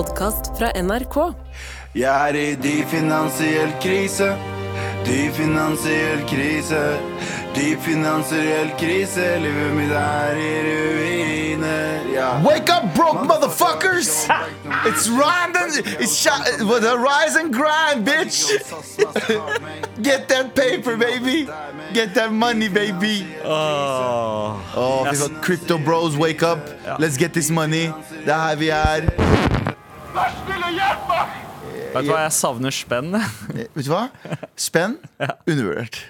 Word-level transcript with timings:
podkast 0.00 0.52
fra 0.58 0.70
NRK. 0.82 1.16
Jeg 1.94 2.28
er 2.30 2.36
i 2.38 2.44
dyp 2.56 2.88
finansiell 2.88 3.72
krise. 3.82 4.30
Dyp 5.04 5.34
finansiell 5.36 6.22
krise. 6.30 6.80
Dyp 7.56 7.82
finansiell 7.84 8.70
krise. 8.80 9.26
Livet 9.42 9.74
mitt 9.76 9.92
er 9.92 10.38
i 10.40 10.52
ruiner. 10.68 12.06
Ja. 12.14 12.30
Wake 12.46 12.72
up, 12.72 12.86
broke 12.94 13.26
motherfuckers! 13.28 14.10
It's 14.88 15.08
random. 15.10 15.68
It's 16.00 16.16
with 16.64 16.84
a 16.84 16.96
rise 16.96 17.36
and 17.36 17.52
grind, 17.52 18.06
bitch. 18.06 18.48
Get 20.02 20.28
that 20.28 20.54
paper, 20.54 20.96
baby. 20.96 21.46
Get 21.92 22.14
that 22.14 22.32
money, 22.32 22.68
baby. 22.68 23.26
Oh, 23.44 24.56
Oh. 24.76 25.04
Crypto 25.42 25.76
bros, 25.78 26.16
wake 26.16 26.42
up. 26.42 26.58
Let's 26.98 27.16
get 27.18 27.34
this 27.34 27.50
money. 27.50 27.92
Det 28.24 28.32
er 28.32 28.48
her 28.48 28.56
vi 28.56 28.68
er. 28.70 29.59
Vet 31.90 32.06
du 32.06 32.10
hva, 32.12 32.22
jeg 32.24 32.34
savner 32.36 32.74
spenn. 32.74 33.14
Eh, 33.16 33.66
Vet 33.74 33.86
du 33.86 33.90
hva? 33.92 34.04
Spenn. 34.58 34.96
Undervurdert. 35.50 36.00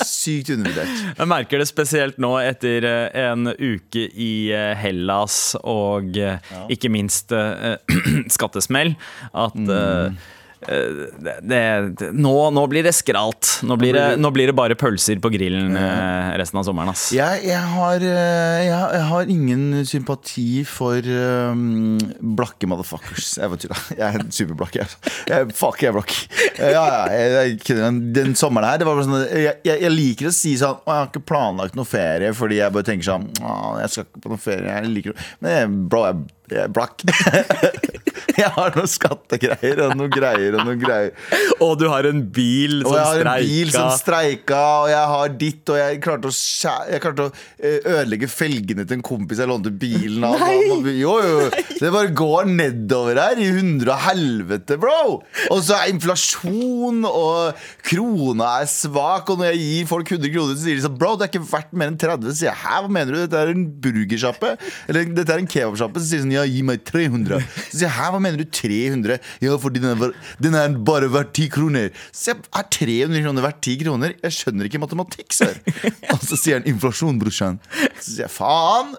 Sykt 0.00 0.48
undervurdert. 0.54 1.02
Jeg 1.18 1.28
merker 1.28 1.60
det 1.60 1.66
spesielt 1.68 2.16
nå 2.22 2.32
etter 2.40 2.86
eh, 2.88 3.18
en 3.28 3.50
uke 3.52 4.06
i 4.08 4.30
eh, 4.56 4.72
Hellas 4.80 5.52
og 5.60 6.16
ikke 6.72 6.90
minst 6.92 7.34
skattesmell, 8.36 8.94
at 9.36 9.58
eh, 9.60 10.28
det, 10.66 11.36
det, 11.42 12.10
nå, 12.12 12.34
nå 12.52 12.66
blir 12.68 12.84
det 12.84 12.92
skralt. 12.92 13.60
Nå 13.64 13.76
blir 13.80 13.96
det, 13.96 14.04
nå 14.20 14.30
blir 14.34 14.50
det 14.50 14.56
bare 14.56 14.76
pølser 14.78 15.20
på 15.22 15.30
grillen 15.32 15.76
eh, 15.78 16.32
resten 16.40 16.60
av 16.60 16.66
sommeren. 16.68 16.92
Ass. 16.92 17.08
Jeg, 17.16 17.40
jeg, 17.48 17.60
har, 17.74 18.04
eh, 18.04 18.58
jeg, 18.66 18.80
jeg 18.96 19.06
har 19.10 19.32
ingen 19.32 19.64
sympati 19.88 20.48
for 20.68 21.00
um, 21.00 21.96
blakke 22.36 22.68
motherfuckers. 22.70 23.32
Jeg 23.40 23.52
vet 23.54 23.66
ikke, 23.68 23.80
jeg 23.96 24.20
er 24.20 24.26
superblakk. 24.40 24.80
Jeg. 24.82 25.14
Jeg, 25.30 25.48
fuck, 25.56 25.80
jeg 25.80 25.92
er 25.92 25.96
blakk. 25.96 26.16
Ja, 26.60 26.84
ja, 27.08 27.44
kødder. 27.64 28.00
den 28.20 28.36
sommeren 28.36 28.68
her 28.68 28.80
det 28.80 28.86
var 28.88 28.98
bare 28.98 29.06
sånn, 29.06 29.22
jeg, 29.64 29.92
liker 29.94 30.28
å 30.28 30.34
si 30.34 30.52
sånn 30.60 30.76
jeg 30.84 30.92
har 30.92 31.08
ikke 31.08 31.22
planlagt 31.24 31.76
noe 31.78 31.88
ferie, 31.88 32.34
fordi 32.36 32.58
jeg 32.60 32.74
bare 32.74 32.86
tenker 32.86 33.06
sånn 33.06 33.26
jeg 33.30 33.92
skal 33.92 34.06
ikke 34.06 34.22
på 34.24 34.32
noe 34.34 34.42
ferie. 34.42 34.76
Jeg 34.76 34.92
liker. 34.92 35.24
Men 35.44 35.80
bro, 35.90 36.04
jeg, 36.10 36.28
blakk. 36.74 37.04
Jeg 38.40 38.48
har 38.54 38.70
noen 38.76 38.88
skattegreier 38.88 39.80
og 39.84 39.96
noen 39.98 40.12
greier 40.12 40.54
og 40.56 40.62
noen 40.64 40.78
greier. 40.80 41.10
Og 41.64 41.74
du 41.80 41.86
har 41.90 42.06
en 42.08 42.20
bil 42.32 42.78
Og 42.86 42.94
jeg 42.94 43.02
har 43.04 43.20
en 43.20 43.42
bil 43.42 43.70
som 43.72 43.88
streika. 43.92 43.98
streika, 44.00 44.60
og 44.84 44.88
jeg 44.92 45.08
har 45.12 45.32
ditt, 45.40 45.72
og 45.72 45.76
jeg 45.80 45.98
klarte 46.04 46.30
å, 46.30 46.34
jeg 46.92 47.02
klarte 47.04 47.26
å 47.26 47.32
eh, 47.58 47.78
ødelegge 47.90 48.28
felgene 48.32 48.86
til 48.88 48.96
en 48.98 49.04
kompis 49.04 49.42
jeg 49.42 49.50
lånte 49.50 49.72
bilen 49.82 50.24
av. 50.24 50.40
Og- 50.40 50.88
Jo, 51.00 51.14
jo, 51.20 51.42
det 51.80 51.90
bare 51.92 52.12
går 52.16 52.48
nedover 52.48 53.20
her 53.20 53.40
i 53.44 53.50
hundre 53.52 53.92
og 53.96 54.02
helvete, 54.06 54.78
bro! 54.80 55.20
Og 55.50 55.60
så 55.66 55.76
er 55.80 55.92
inflasjon, 55.92 57.02
og 57.08 57.60
krona 57.90 58.54
er 58.62 58.70
svak, 58.72 59.28
og 59.34 59.42
når 59.42 59.52
jeg 59.52 59.60
gir 59.66 59.90
folk 59.90 60.14
100 60.16 60.32
kroner, 60.34 60.56
så 60.56 60.64
sier 60.68 60.80
de 60.80 60.86
sånn 60.86 60.96
Bro, 61.00 61.14
det 61.20 61.28
er 61.28 61.32
ikke 61.34 61.44
verdt 61.50 61.76
mer 61.76 61.92
enn 61.92 62.00
30. 62.00 62.30
Så 62.32 62.40
sier 62.42 62.50
jeg 62.52 62.60
hæ, 62.64 62.80
hva 62.86 62.92
mener 62.96 63.16
du? 63.16 63.20
Dette 63.26 63.42
er 63.44 63.52
en 63.54 63.66
burgersjappe? 63.84 64.54
Eller 64.88 65.12
dette 65.16 65.36
er 65.36 65.44
en 65.44 65.50
kebabsjappe? 65.50 66.00
Så 66.02 66.10
sier 66.12 66.22
de 66.22 66.26
sånn 66.28 66.36
ja, 66.40 66.48
gi 66.50 66.62
meg 66.66 66.84
300. 66.88 67.40
Så 67.70 67.82
sier 67.82 67.92
hæ, 67.94 68.10
hva 68.14 68.20
mener 68.22 68.40
du 68.40 68.46
300? 68.48 69.18
Ja, 69.44 69.56
fordi 69.60 69.82
den 69.82 69.94
er, 69.94 70.14
den 70.42 70.56
er 70.58 70.76
bare 70.86 71.10
verdt 71.12 71.34
10 71.36 71.50
kroner. 71.54 71.90
Så 72.12 72.32
jeg, 72.32 72.42
er 72.56 72.66
300 72.76 73.24
kroner 73.26 73.46
verdt 73.46 73.62
10 73.64 73.76
kroner? 73.84 74.16
Jeg 74.24 74.36
skjønner 74.36 74.68
ikke 74.68 74.82
matematikk, 74.82 75.30
sør. 75.36 75.60
Og 76.14 76.24
så 76.24 76.38
sier 76.38 76.60
han 76.60 76.68
inflasjon, 76.70 77.20
brorsan. 77.20 77.60
Så 78.00 78.14
sier 78.14 78.26
jeg 78.26 78.34
faen! 78.34 78.94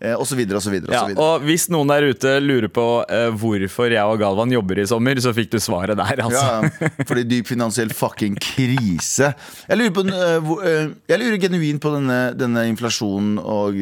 Eh, 0.00 0.14
og 0.14 0.24
så 0.28 0.36
videre 0.38 0.58
og 0.58 0.64
så 0.64 0.72
videre. 0.72 0.92
Og 0.92 0.98
så 0.98 1.08
videre. 1.10 1.24
og 1.24 1.46
hvis 1.46 1.66
noen 1.72 1.90
der 1.90 2.06
ute 2.12 2.34
lurer 2.42 2.70
på 2.72 2.86
uh, 3.02 3.28
hvorfor 3.38 3.92
jeg 3.92 4.04
og 4.04 4.20
Galvan 4.22 4.52
jobber 4.54 4.80
i 4.80 4.86
sommer, 4.88 5.20
så 5.22 5.32
fikk 5.36 5.52
du 5.54 5.58
svaret 5.62 5.98
der, 5.98 6.22
altså. 6.24 6.44
Ja, 6.78 6.90
fordi 7.08 7.26
dyp 7.28 7.50
finansiell 7.50 7.92
fucking 7.96 8.38
krise. 8.42 9.32
Jeg 9.68 9.80
lurer, 9.80 9.94
på, 9.94 10.06
uh, 10.08 10.64
eh, 10.64 10.92
jeg 11.10 11.22
lurer 11.22 11.40
genuint 11.42 11.82
på 11.82 11.94
denne, 11.96 12.20
denne 12.38 12.68
inflasjonen 12.70 13.38
og, 13.42 13.80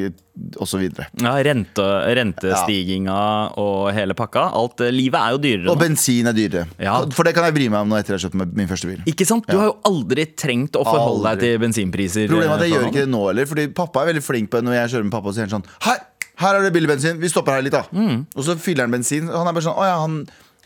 så 0.66 0.78
videre. 0.80 1.06
Ja, 1.22 1.32
rente, 1.46 1.84
rentestiginga 2.18 3.16
og 3.60 3.90
hele 3.96 4.14
pakka. 4.18 4.46
Alt, 4.56 4.80
eh, 4.84 4.92
livet 4.94 5.18
er 5.20 5.34
jo 5.36 5.38
dyrere 5.42 5.70
Og 5.70 5.76
nå. 5.76 5.80
bensin 5.80 6.26
er 6.28 6.36
dyrere. 6.36 6.66
Ja. 6.78 6.98
For 7.10 7.24
det 7.24 7.34
kan 7.36 7.44
jeg 7.48 7.54
bry 7.56 7.68
meg 7.72 7.80
om 7.86 7.88
nå 7.92 7.98
etter 7.98 8.14
jeg 8.16 8.20
har 8.20 8.30
kjøpt 8.30 8.56
min 8.56 8.68
første 8.68 8.90
bil. 8.90 9.00
Ikke 9.06 9.26
sant? 9.28 9.46
Du 9.48 9.56
har 9.58 9.70
jo 9.70 9.76
aldri 9.88 10.26
trengt 10.36 10.76
å 10.76 10.84
forholde 10.84 11.26
Aldri. 11.26 11.40
deg 11.40 11.40
til 11.46 11.62
bensinpriser. 11.66 12.28
Problemet 12.28 12.52
er 12.52 12.56
at 12.56 12.66
jeg 12.66 12.72
eh, 12.72 12.76
gjør 12.76 12.90
ikke 12.92 13.04
det 13.06 13.12
nå 13.14 13.22
heller. 13.28 13.46
Fordi 13.46 13.66
pappa 13.76 14.02
er 14.04 14.12
veldig 14.12 14.22
flink 14.26 14.50
på 14.52 14.60
det 14.60 14.64
når 14.68 14.78
jeg 14.80 14.92
kjører 14.96 15.08
med 15.08 15.12
pappa. 15.16 15.28
Og 15.32 15.34
sier 15.36 15.48
han 15.48 15.54
sånn 15.56 15.66
Her, 15.86 15.98
her 16.44 16.58
er 16.58 16.66
det 16.66 16.72
billig 16.76 16.88
bensin, 16.92 17.20
vi 17.20 17.28
stopper 17.32 17.56
her 17.56 17.62
litt, 17.64 17.72
da. 17.72 17.84
Mm. 17.96 18.26
Og 18.36 18.44
så 18.44 18.56
fyller 18.60 18.84
han 18.84 18.92
bensin. 18.92 19.28
Og 19.30 19.38
han 19.40 19.48
er 19.48 19.56
bare 19.56 19.64
sånn 19.64 19.78
Å 19.80 19.86
ja, 19.88 19.96
han 20.04 20.18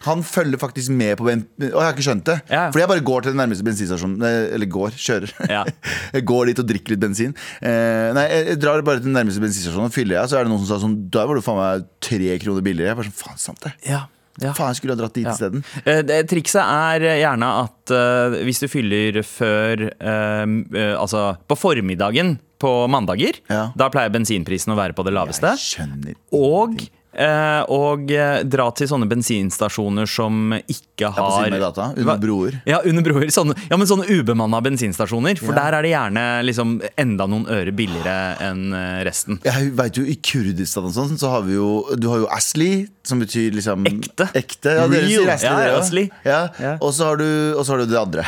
han 0.06 0.22
følger 0.24 0.60
faktisk 0.62 0.92
med 0.96 1.18
på 1.20 1.26
ben... 1.26 1.42
Å, 1.60 1.64
jeg 1.68 1.74
har 1.76 1.92
ikke 1.92 2.04
skjønt 2.06 2.24
det. 2.28 2.38
Ja. 2.48 2.66
Fordi 2.72 2.84
jeg 2.84 2.90
bare 2.94 3.04
går 3.10 3.26
til 3.26 3.34
den 3.34 3.40
nærmeste 3.42 3.66
bensinstasjonen. 3.66 4.22
Eller 4.56 4.70
går, 4.72 4.94
kjører. 4.96 5.34
Ja. 5.50 5.64
går 6.32 6.50
dit 6.52 6.62
og 6.62 6.68
drikker 6.70 6.94
litt 6.94 7.02
bensin. 7.02 7.34
Eh, 7.60 8.08
nei, 8.16 8.24
jeg, 8.32 8.56
drar 8.62 8.80
bare 8.86 9.02
til 9.02 9.10
den 9.10 9.18
nærmeste 9.18 9.42
bensinstasjonen 9.44 9.90
og 9.90 9.96
fyller 9.96 10.16
jeg. 10.20 10.30
Så 10.32 10.38
er 10.40 10.46
det 10.48 10.52
noen 10.54 10.62
som 10.64 10.70
sa 10.72 10.80
sånn 10.84 10.96
Da 11.12 11.26
var 11.28 11.36
du 11.36 11.44
faen 11.44 11.60
meg 11.60 11.84
tre 12.04 12.32
kroner 12.40 12.64
billigere. 12.64 12.94
Jeg 12.94 13.00
bare 13.02 13.10
sånn, 13.12 13.20
faen 13.26 13.42
sant 13.44 13.66
det 13.66 13.74
Ja, 13.90 14.02
ja. 14.40 14.54
Faen, 14.56 14.70
jeg 14.72 14.78
skulle 14.80 14.94
ha 14.96 15.00
dratt 15.02 15.16
dit 15.18 15.26
Ja. 15.28 15.34
isteden. 15.36 15.64
Eh, 15.84 16.22
Trikset 16.30 16.62
er 16.64 17.04
gjerne 17.20 17.50
at 17.66 17.92
eh, 17.92 18.38
hvis 18.48 18.62
du 18.64 18.68
fyller 18.72 19.20
før 19.26 19.82
eh, 19.90 20.54
eh, 20.80 20.94
Altså 20.96 21.26
på 21.50 21.58
formiddagen 21.60 22.38
på 22.60 22.70
mandager, 22.92 23.38
Ja. 23.52 23.66
da 23.76 23.86
pleier 23.92 24.12
bensinprisen 24.12 24.72
å 24.72 24.76
være 24.76 24.92
på 24.96 25.04
det 25.06 25.14
laveste. 25.16 25.48
Jeg 25.56 25.62
skjønner 25.80 26.16
Og, 26.36 26.80
og 27.12 28.10
eh, 28.14 28.42
dra 28.46 28.68
til 28.76 28.86
sånne 28.90 29.08
bensinstasjoner 29.10 30.06
som 30.08 30.52
ikke 30.60 31.08
på 31.10 31.14
har 31.16 31.32
siden 31.44 31.56
av 31.56 31.62
gata, 31.64 31.86
under 31.96 32.20
broer. 32.22 32.58
Ja, 32.68 32.78
under 32.86 33.02
broer. 33.02 33.26
Sånne, 33.34 33.56
ja, 33.70 33.76
men 33.80 33.88
sånne 33.90 34.06
ubemanna 34.10 34.60
bensinstasjoner. 34.62 35.38
For 35.40 35.54
Ja. 35.56 35.64
der 35.70 35.78
er 35.78 35.82
det 35.82 35.90
gjerne 35.94 36.24
liksom 36.46 36.76
enda 37.00 37.26
noen 37.26 37.46
øre 37.50 37.72
billigere 37.74 38.36
enn 38.46 38.72
eh, 38.76 39.00
resten. 39.08 39.40
Jeg 39.44 39.72
vet 39.78 39.96
jo, 39.98 40.04
I 40.06 40.14
Kurdistan 40.22 40.86
og 40.86 40.94
sånn 40.94 41.16
Så 41.18 41.30
har 41.32 41.42
vi 41.46 41.54
jo 41.56 41.84
Du 41.98 42.08
har 42.12 42.18
jo 42.22 42.28
Asli, 42.30 42.86
som 43.06 43.18
betyr 43.22 43.52
liksom 43.56 43.84
Ekte. 43.88 44.28
Ekte, 44.38 44.76
ja, 44.78 44.86
Real. 44.86 45.28
Asli, 45.34 45.48
Ja. 45.50 45.78
Asli. 45.80 46.04
Ja. 46.24 46.40
Ja. 46.60 46.76
Og 46.80 46.92
så 46.94 47.04
har, 47.10 47.16
du- 47.16 47.56
har 47.60 47.78
du 47.78 47.86
det 47.86 47.98
andre. 48.00 48.24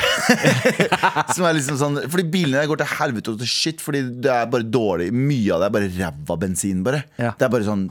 som 1.37 1.45
er 1.47 1.57
liksom 1.59 1.79
sånn 1.81 2.01
Fordi 2.11 2.25
bilene 2.33 2.61
der 2.63 2.71
går 2.71 2.81
til 2.83 2.91
helvete 2.99 3.33
og 3.35 3.39
til 3.43 3.51
shit, 3.51 3.81
fordi 3.83 4.03
det 4.25 4.31
er 4.33 4.47
bare 4.53 4.67
dårlig. 4.67 5.11
Mye 5.15 5.55
av 5.55 5.63
det 5.63 5.69
er 5.69 5.75
bare 5.77 5.91
ræva 5.99 6.37
bensin, 6.41 6.83
bare. 6.87 7.05
Ja. 7.21 7.33
Det 7.39 7.47
er 7.47 7.53
bare 7.53 7.67
sånn 7.67 7.87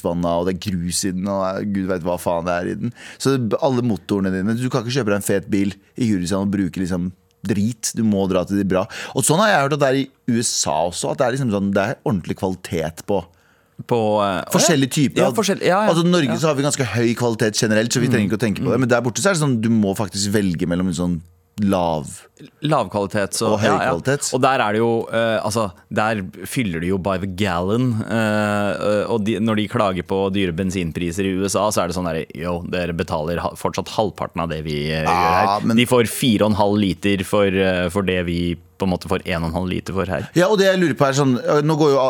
semi-utvanna, 0.00 0.32
og 0.40 0.46
det 0.48 0.54
er 0.56 0.70
grus 0.70 1.04
i 1.04 1.12
den, 1.12 1.28
og 1.28 1.64
gud 1.74 1.88
vet 1.90 2.04
hva 2.06 2.18
faen 2.20 2.46
det 2.46 2.54
er 2.54 2.70
i 2.70 2.76
den. 2.80 2.92
Så 3.18 3.36
alle 3.62 3.82
motorene 3.82 4.32
dine 4.32 4.56
Du 4.58 4.68
kan 4.70 4.82
ikke 4.84 4.96
kjøpe 5.00 5.10
deg 5.12 5.20
en 5.20 5.26
fet 5.26 5.50
bil 5.50 5.74
i 5.96 6.08
Kurdistan 6.10 6.46
og 6.46 6.52
bruke 6.54 6.80
liksom 6.80 7.12
drit. 7.46 7.92
Du 7.96 8.02
må 8.04 8.26
dra 8.28 8.44
til 8.44 8.58
de 8.60 8.64
bra. 8.68 8.86
Og 9.16 9.24
sånn 9.24 9.40
har 9.40 9.48
jeg 9.48 9.62
hørt 9.64 9.76
at 9.78 9.80
det 9.80 9.88
er 9.88 10.00
i 10.02 10.08
USA 10.36 10.74
også. 10.90 11.12
At 11.12 11.18
det 11.18 11.26
er 11.26 11.36
liksom 11.38 11.52
sånn 11.54 11.70
Det 11.72 11.80
er 11.82 11.96
ordentlig 12.04 12.36
kvalitet 12.36 13.04
på 13.06 13.22
På 13.88 14.20
uh, 14.20 14.42
Forskjellige 14.52 14.92
typer. 14.92 15.22
Ja, 15.22 15.30
forskjell- 15.32 15.62
ja, 15.64 15.86
ja. 15.86 15.88
Altså 15.88 16.04
Norge 16.04 16.28
Ja. 16.28 16.34
Mm. 16.36 16.40
så 16.42 16.48
har 16.50 16.54
vi 16.58 16.62
ganske 16.66 16.84
høy 16.84 17.14
kvalitet 17.16 17.56
generelt, 17.56 17.90
så 17.92 18.00
vi 18.02 18.08
trenger 18.12 18.28
ikke 18.28 18.36
å 18.36 18.44
tenke 18.44 18.60
på 18.60 18.70
det. 18.70 18.78
Men 18.80 18.88
der 18.92 19.00
borte 19.00 19.22
så 19.22 19.30
er 19.30 19.38
det 19.38 19.40
sånn 19.40 19.60
du 19.64 19.70
må 19.72 19.94
faktisk 19.96 20.34
velge 20.34 20.68
mellom 20.68 20.88
en 20.92 20.98
sånn 20.98 21.22
lav 21.64 22.08
Lavkvalitet 22.64 23.36
og, 23.44 23.58
høykvalitet. 23.60 24.22
Ja, 24.24 24.28
ja. 24.30 24.36
Og 24.36 24.40
der 24.40 24.62
er 24.64 24.72
det 24.72 24.80
jo 24.80 24.90
uh, 25.10 25.36
Altså, 25.44 25.66
der 25.92 26.22
fyller 26.48 26.80
de 26.80 26.88
jo 26.88 26.96
by 26.96 27.18
the 27.20 27.28
gallon. 27.28 27.90
Uh, 28.00 29.04
og 29.12 29.26
de, 29.26 29.36
når 29.44 29.60
de 29.60 29.66
klager 29.68 30.06
på 30.08 30.22
dyre 30.32 30.54
bensinpriser 30.56 31.28
i 31.28 31.34
USA, 31.36 31.66
så 31.68 31.82
er 31.84 31.90
det 31.92 31.98
sånn 31.98 32.08
derre 32.08 32.24
Yo, 32.36 32.58
dere 32.72 32.96
betaler 32.96 33.42
fortsatt 33.60 33.92
halvparten 33.92 34.40
av 34.44 34.50
det 34.52 34.62
vi 34.64 34.78
eh, 34.88 35.04
gjør 35.04 35.36
her. 35.36 35.66
men- 35.68 35.76
De 35.76 35.86
får 35.88 36.08
4,5 36.08 36.80
liter 36.80 37.24
for, 37.28 37.60
for 37.92 38.08
det 38.08 38.22
vi 38.28 38.40
på 38.80 38.88
en 38.88 38.94
måte 38.94 39.10
får 39.12 39.26
1,5 39.28 39.68
liter 39.68 39.96
for 39.96 40.08
her. 40.08 40.28
Ja, 40.38 40.48
og 40.48 40.56
det 40.60 40.70
jeg 40.70 40.80
lurer 40.80 40.96
på 40.96 41.08
er 41.10 41.16
sånn 41.18 41.34
Nå 41.66 41.76
går 41.76 41.90
jo, 41.92 42.04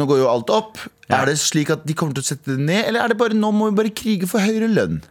nå 0.00 0.06
går 0.08 0.22
jo 0.22 0.30
alt 0.32 0.52
opp. 0.54 0.80
Ja. 1.10 1.20
Er 1.20 1.28
det 1.28 1.36
slik 1.42 1.68
at 1.74 1.84
de 1.84 1.92
kommer 1.98 2.16
til 2.16 2.24
å 2.24 2.30
sette 2.32 2.54
det 2.56 2.64
ned, 2.64 2.86
eller 2.88 3.04
er 3.04 3.12
det 3.12 3.18
bare 3.20 3.36
nå 3.36 3.50
må 3.52 3.68
vi 3.68 3.76
bare 3.82 3.92
krige 3.92 4.28
for 4.30 4.40
høyere 4.40 4.70
lønn? 4.72 5.02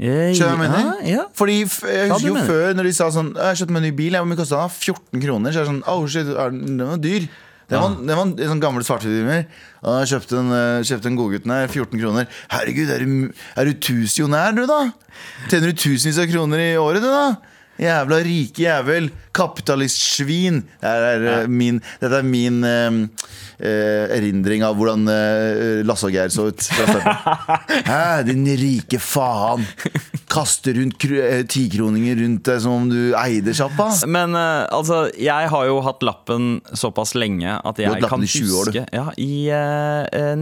Skjønner 0.00 0.34
du 0.36 0.40
hva 0.40 0.48
jeg 0.54 0.60
mener? 0.64 0.86
Ja, 1.04 1.10
ja. 1.18 1.24
Fordi 1.36 1.56
f- 1.66 1.82
Jeg 1.84 2.08
husker 2.10 2.28
jo 2.30 2.34
mener. 2.38 2.46
før 2.48 2.74
når 2.78 2.86
de 2.88 2.92
sa 2.96 3.08
sånn 3.12 3.34
Jeg 3.36 3.58
kjøpte 3.60 3.74
meg 3.76 3.82
en 3.82 3.88
ny 3.90 3.92
bil, 3.98 4.12
jeg, 4.16 4.22
hvor 4.22 4.30
mye 4.30 4.40
kosta 4.40 4.60
den? 4.64 4.70
14 4.80 5.20
kroner. 5.26 5.52
Så 5.52 5.60
er 5.60 5.66
det 5.66 5.70
sånn 5.74 5.82
Oh 5.92 6.06
shit, 6.08 6.30
er 6.32 6.50
den, 6.54 6.62
den 6.80 6.88
var 6.88 7.02
dyr. 7.04 7.26
Det 7.70 7.78
var, 7.78 7.92
det 8.02 8.14
var 8.18 8.24
en 8.26 8.32
sånn 8.50 8.60
gamle 8.64 8.82
svartfilmer. 8.82 9.44
Og 9.86 9.98
jeg 10.00 10.08
kjøpte 10.10 10.38
en, 10.40 10.48
øh, 10.56 10.80
kjøpte 10.88 11.06
en 11.12 11.18
godgutten 11.20 11.52
her, 11.54 11.68
14 11.70 12.00
kroner. 12.00 12.26
Herregud, 12.50 12.88
er 12.90 13.04
du, 13.04 13.12
er 13.60 13.64
du 13.68 13.72
tusenjonær, 13.86 14.56
du, 14.56 14.64
da? 14.66 14.80
Tjener 15.52 15.70
du 15.70 15.78
tusenvis 15.78 16.18
av 16.18 16.26
kroner 16.32 16.58
i 16.64 16.72
året, 16.80 17.04
du, 17.04 17.06
da? 17.12 17.36
Jævla 17.80 18.18
rike 18.24 18.62
jævel. 18.66 19.10
Kapitalistsvin. 19.32 20.60
Det 20.82 20.90
er, 20.90 21.22
øh, 21.42 21.50
min, 21.50 21.78
dette 22.00 22.18
er 22.18 22.26
min 22.26 22.64
øh, 22.64 23.06
erindring 24.16 24.64
av 24.66 24.74
hvordan 24.76 25.06
uh, 25.08 25.80
Lasse 25.86 26.08
og 26.08 26.12
Geir 26.14 26.32
så 26.32 26.48
ut. 26.50 26.66
Hæ, 27.90 28.22
din 28.28 28.44
rike 28.60 29.00
faen. 29.00 29.64
Kaster 30.30 30.76
rundt 30.80 30.98
kr- 31.02 31.16
eh, 31.20 31.42
tikroninger 31.48 32.20
rundt 32.22 32.44
deg 32.48 32.60
som 32.64 32.76
om 32.82 32.90
du 32.90 33.12
eide 33.20 33.54
sjappa. 33.56 33.90
Men 34.10 34.36
uh, 34.36 34.66
altså, 34.68 35.06
jeg 35.20 35.50
har 35.52 35.68
jo 35.70 35.80
hatt 35.86 36.04
lappen 36.06 36.58
såpass 36.72 37.14
lenge 37.18 37.56
at 37.58 37.80
jeg 37.80 37.86
du 37.86 37.94
har 37.94 38.00
hatt 38.00 38.06
lappen 38.08 38.26
kan 38.26 38.28
i 38.28 38.32
20 38.34 38.60
år, 38.60 38.72
du. 38.72 38.80
huske 38.80 38.86
Ja, 38.96 39.06
i 39.20 39.32
eh, 39.54 40.36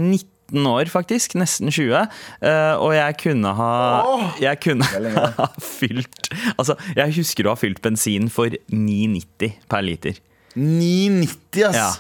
eh, 0.49 0.55
19 0.55 0.67
år, 0.67 0.85
faktisk. 0.89 1.35
Nesten 1.35 1.71
20. 1.71 2.07
eh, 2.43 2.75
og 2.81 2.95
jeg 2.95 3.17
kunne 3.23 3.53
ha 3.55 4.33
Jeg 4.41 4.61
kunne 4.61 4.85
ha 5.39 5.47
fylt 5.61 6.31
Altså, 6.57 6.75
jeg 6.97 7.15
husker 7.17 7.47
å 7.47 7.55
ha 7.55 7.57
fylt 7.61 7.83
bensin 7.83 8.29
for 8.31 8.49
9,90 8.73 9.53
per 9.69 9.83
liter. 9.83 10.19
9,90, 10.57 11.65
ass. 11.69 11.77
Ja. 11.77 11.91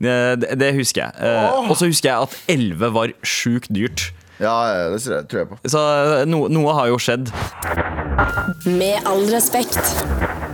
Det, 0.00 0.46
det, 0.58 0.70
husker 0.78 1.02
jeg. 1.02 1.12
Eh, 1.20 1.68
og 1.68 1.76
så 1.76 1.86
husker 1.90 2.08
jeg 2.08 2.22
at 2.24 2.36
11 2.48 2.92
var 2.94 3.12
sjukt 3.26 3.68
dyrt. 3.74 4.06
Ja, 4.40 4.54
ja, 4.72 4.86
det 4.96 5.02
tror 5.28 5.42
jeg- 5.42 5.48
på. 5.50 5.58
Så 5.68 5.78
eh, 6.22 6.24
no, 6.24 6.46
noe 6.48 6.72
har 6.78 6.88
jo 6.88 6.96
skjedd. 6.96 7.28
Med 8.64 9.04
all 9.04 9.26
respekt. 9.28 9.76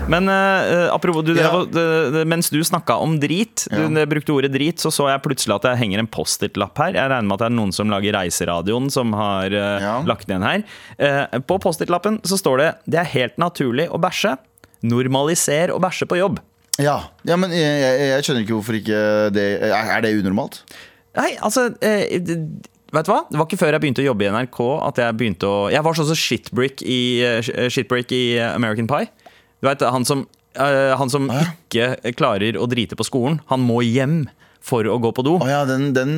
Men 0.08 0.29
uh, 0.31 0.94
apropos, 0.94 1.23
du, 1.26 1.35
Ja. 1.35 1.64
det- 1.67 2.25
mens 2.26 2.50
du 2.50 2.61
snakka 2.64 2.94
om 3.03 3.19
drit, 3.20 3.67
du 3.70 3.82
Ja. 3.99 4.06
brukte 4.06 4.31
ordet 4.32 4.53
drit, 4.53 4.79
så 4.79 4.91
så 4.93 5.08
jeg 5.11 5.23
plutselig 5.23 5.56
at 5.56 5.62
det 5.62 5.79
henger 5.79 5.99
en 5.99 6.06
Post-It-lapp 6.06 6.79
her. 6.79 6.93
Jeg 6.94 7.11
regner 7.11 7.26
med 7.26 7.32
at 7.35 7.38
det 7.41 7.47
er 7.50 7.56
noen 7.56 7.73
som 7.75 7.91
lager 7.91 8.12
Reiseradioen 8.14 8.91
som 8.91 9.12
har 9.12 9.47
uh, 9.47 9.81
Ja. 9.82 10.03
lagt 10.06 10.26
den 10.29 10.43
her. 10.43 10.62
Uh, 11.00 11.38
på 11.41 11.58
Post-It-lappen 11.61 12.20
så 12.23 12.38
står 12.38 12.56
det 12.58 12.75
'Det 12.88 13.00
er 13.00 13.05
helt 13.05 13.37
naturlig 13.37 13.88
å 13.91 13.99
bæsje'. 13.99 14.38
Normaliser 14.85 15.70
å 15.75 15.81
bæsje 15.81 16.06
på 16.06 16.17
jobb. 16.19 16.38
Ja, 16.79 17.00
ja 17.25 17.37
men 17.37 17.50
jeg, 17.50 17.58
jeg, 17.58 17.99
jeg 18.12 18.23
skjønner 18.23 18.43
ikke 18.44 18.56
hvorfor 18.61 18.75
ikke 18.76 19.32
det 19.32 19.62
Er 19.62 20.00
det 20.03 20.23
unormalt? 20.23 20.62
Nei, 21.17 21.35
altså 21.41 21.70
uh, 21.73 22.05
Vet 22.93 23.05
du 23.06 23.11
hva? 23.11 23.25
Det 23.29 23.37
var 23.38 23.47
ikke 23.47 23.58
før 23.58 23.73
jeg 23.73 23.81
begynte 23.81 24.03
å 24.05 24.06
jobbe 24.14 24.25
i 24.25 24.31
NRK 24.31 24.87
at 24.87 24.97
jeg 25.03 25.17
begynte 25.17 25.43
å 25.49 25.70
Jeg 25.73 25.82
var 25.82 25.93
sånn 25.94 26.06
som 26.06 26.14
shitbrick 26.14 26.82
i, 26.82 27.20
shitbrick 27.69 28.12
i 28.12 28.38
American 28.38 28.87
Pie. 28.87 29.08
Du 29.61 29.69
vet, 29.69 29.81
han 29.81 30.05
som, 30.05 30.26
eh, 30.58 30.93
han 30.99 31.11
som 31.12 31.31
ikke 31.31 32.14
klarer 32.19 32.58
å 32.58 32.69
drite 32.70 32.99
på 32.99 33.06
skolen, 33.06 33.41
han 33.50 33.64
må 33.64 33.81
hjem 33.85 34.26
for 34.67 34.83
å 34.91 34.97
gå 34.99 35.13
på 35.15 35.23
do. 35.23 35.37
Oh, 35.39 35.47
ja, 35.47 35.61
den, 35.69 35.93
den, 35.95 36.13